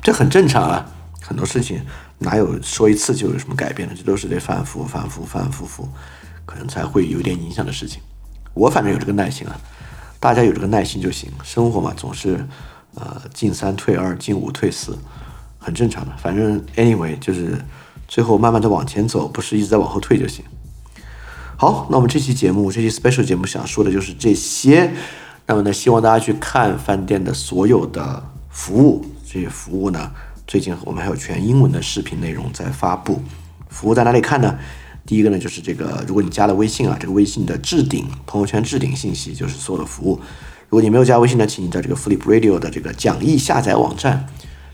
[0.02, 0.84] 这很正常啊，
[1.22, 1.80] 很多事情。
[2.24, 3.94] 哪有说一次就有什么改变的？
[3.94, 5.88] 这都是得反复、反复、反复复，
[6.44, 8.00] 可能才会有点影响的事情。
[8.54, 9.54] 我反正有这个耐心啊，
[10.18, 11.30] 大家有这个耐心就行。
[11.42, 12.44] 生活嘛，总是
[12.94, 14.96] 呃进三退二，进五退四，
[15.58, 16.12] 很正常的。
[16.16, 17.60] 反正 anyway 就是
[18.08, 20.44] 最后慢慢的往前走，不是一直在往后退就行。
[21.56, 24.92] 好，那我们这期节目，这期 special 节目想说的就是这些。
[25.46, 30.10] 那么呢，希望大家去看饭店的所有的服务，这些服务呢。
[30.46, 33.22] 最近我们还有全英文的视频内容在发布，
[33.68, 34.58] 服务在哪里看呢？
[35.06, 40.20] 第一个呢就是这个，如果你加了微信啊，这个微信的置顶朋友圈置顶信息就是所有的服务。
[40.68, 44.26] 如果你没有加微信呢，请你在这个 Flip Radio 的这个讲义下载网站，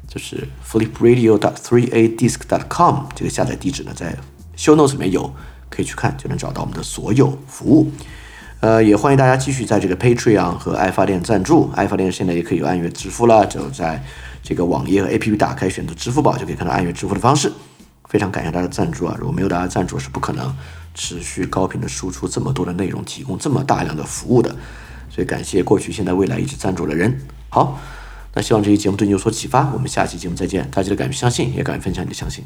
[0.08, 1.38] 就是 flipradio.
[1.38, 2.40] dot three a disc.
[2.48, 4.16] dot com 这个下载地址呢，在
[4.56, 5.32] Show Notes 里面有，
[5.68, 7.92] 可以去看，就能找到我们的所有服务。
[8.58, 14.02] 呃，也欢迎大家继续在这个 Patreon 和爱发电赞助，爱发电现在也可以按月支付了，就在。
[14.42, 17.52] 这个网页和 APP 打开，选择支付宝就可以看到按月支付的方式。
[18.08, 19.16] 非常感谢大家的赞助啊！
[19.20, 20.52] 如果没有大家赞助，是不可能
[20.94, 24.50] 持续高频的输出这么多的内容，提供这么大量的服务的。
[25.08, 27.20] 所以感谢过去、现在、未来一直赞助的人。
[27.50, 27.78] 好，
[28.34, 29.70] 那希望这期节目对你有所启发。
[29.72, 30.64] 我们下期节目再见。
[30.70, 32.42] 大家记得敢于相信，也敢于分享你的相信。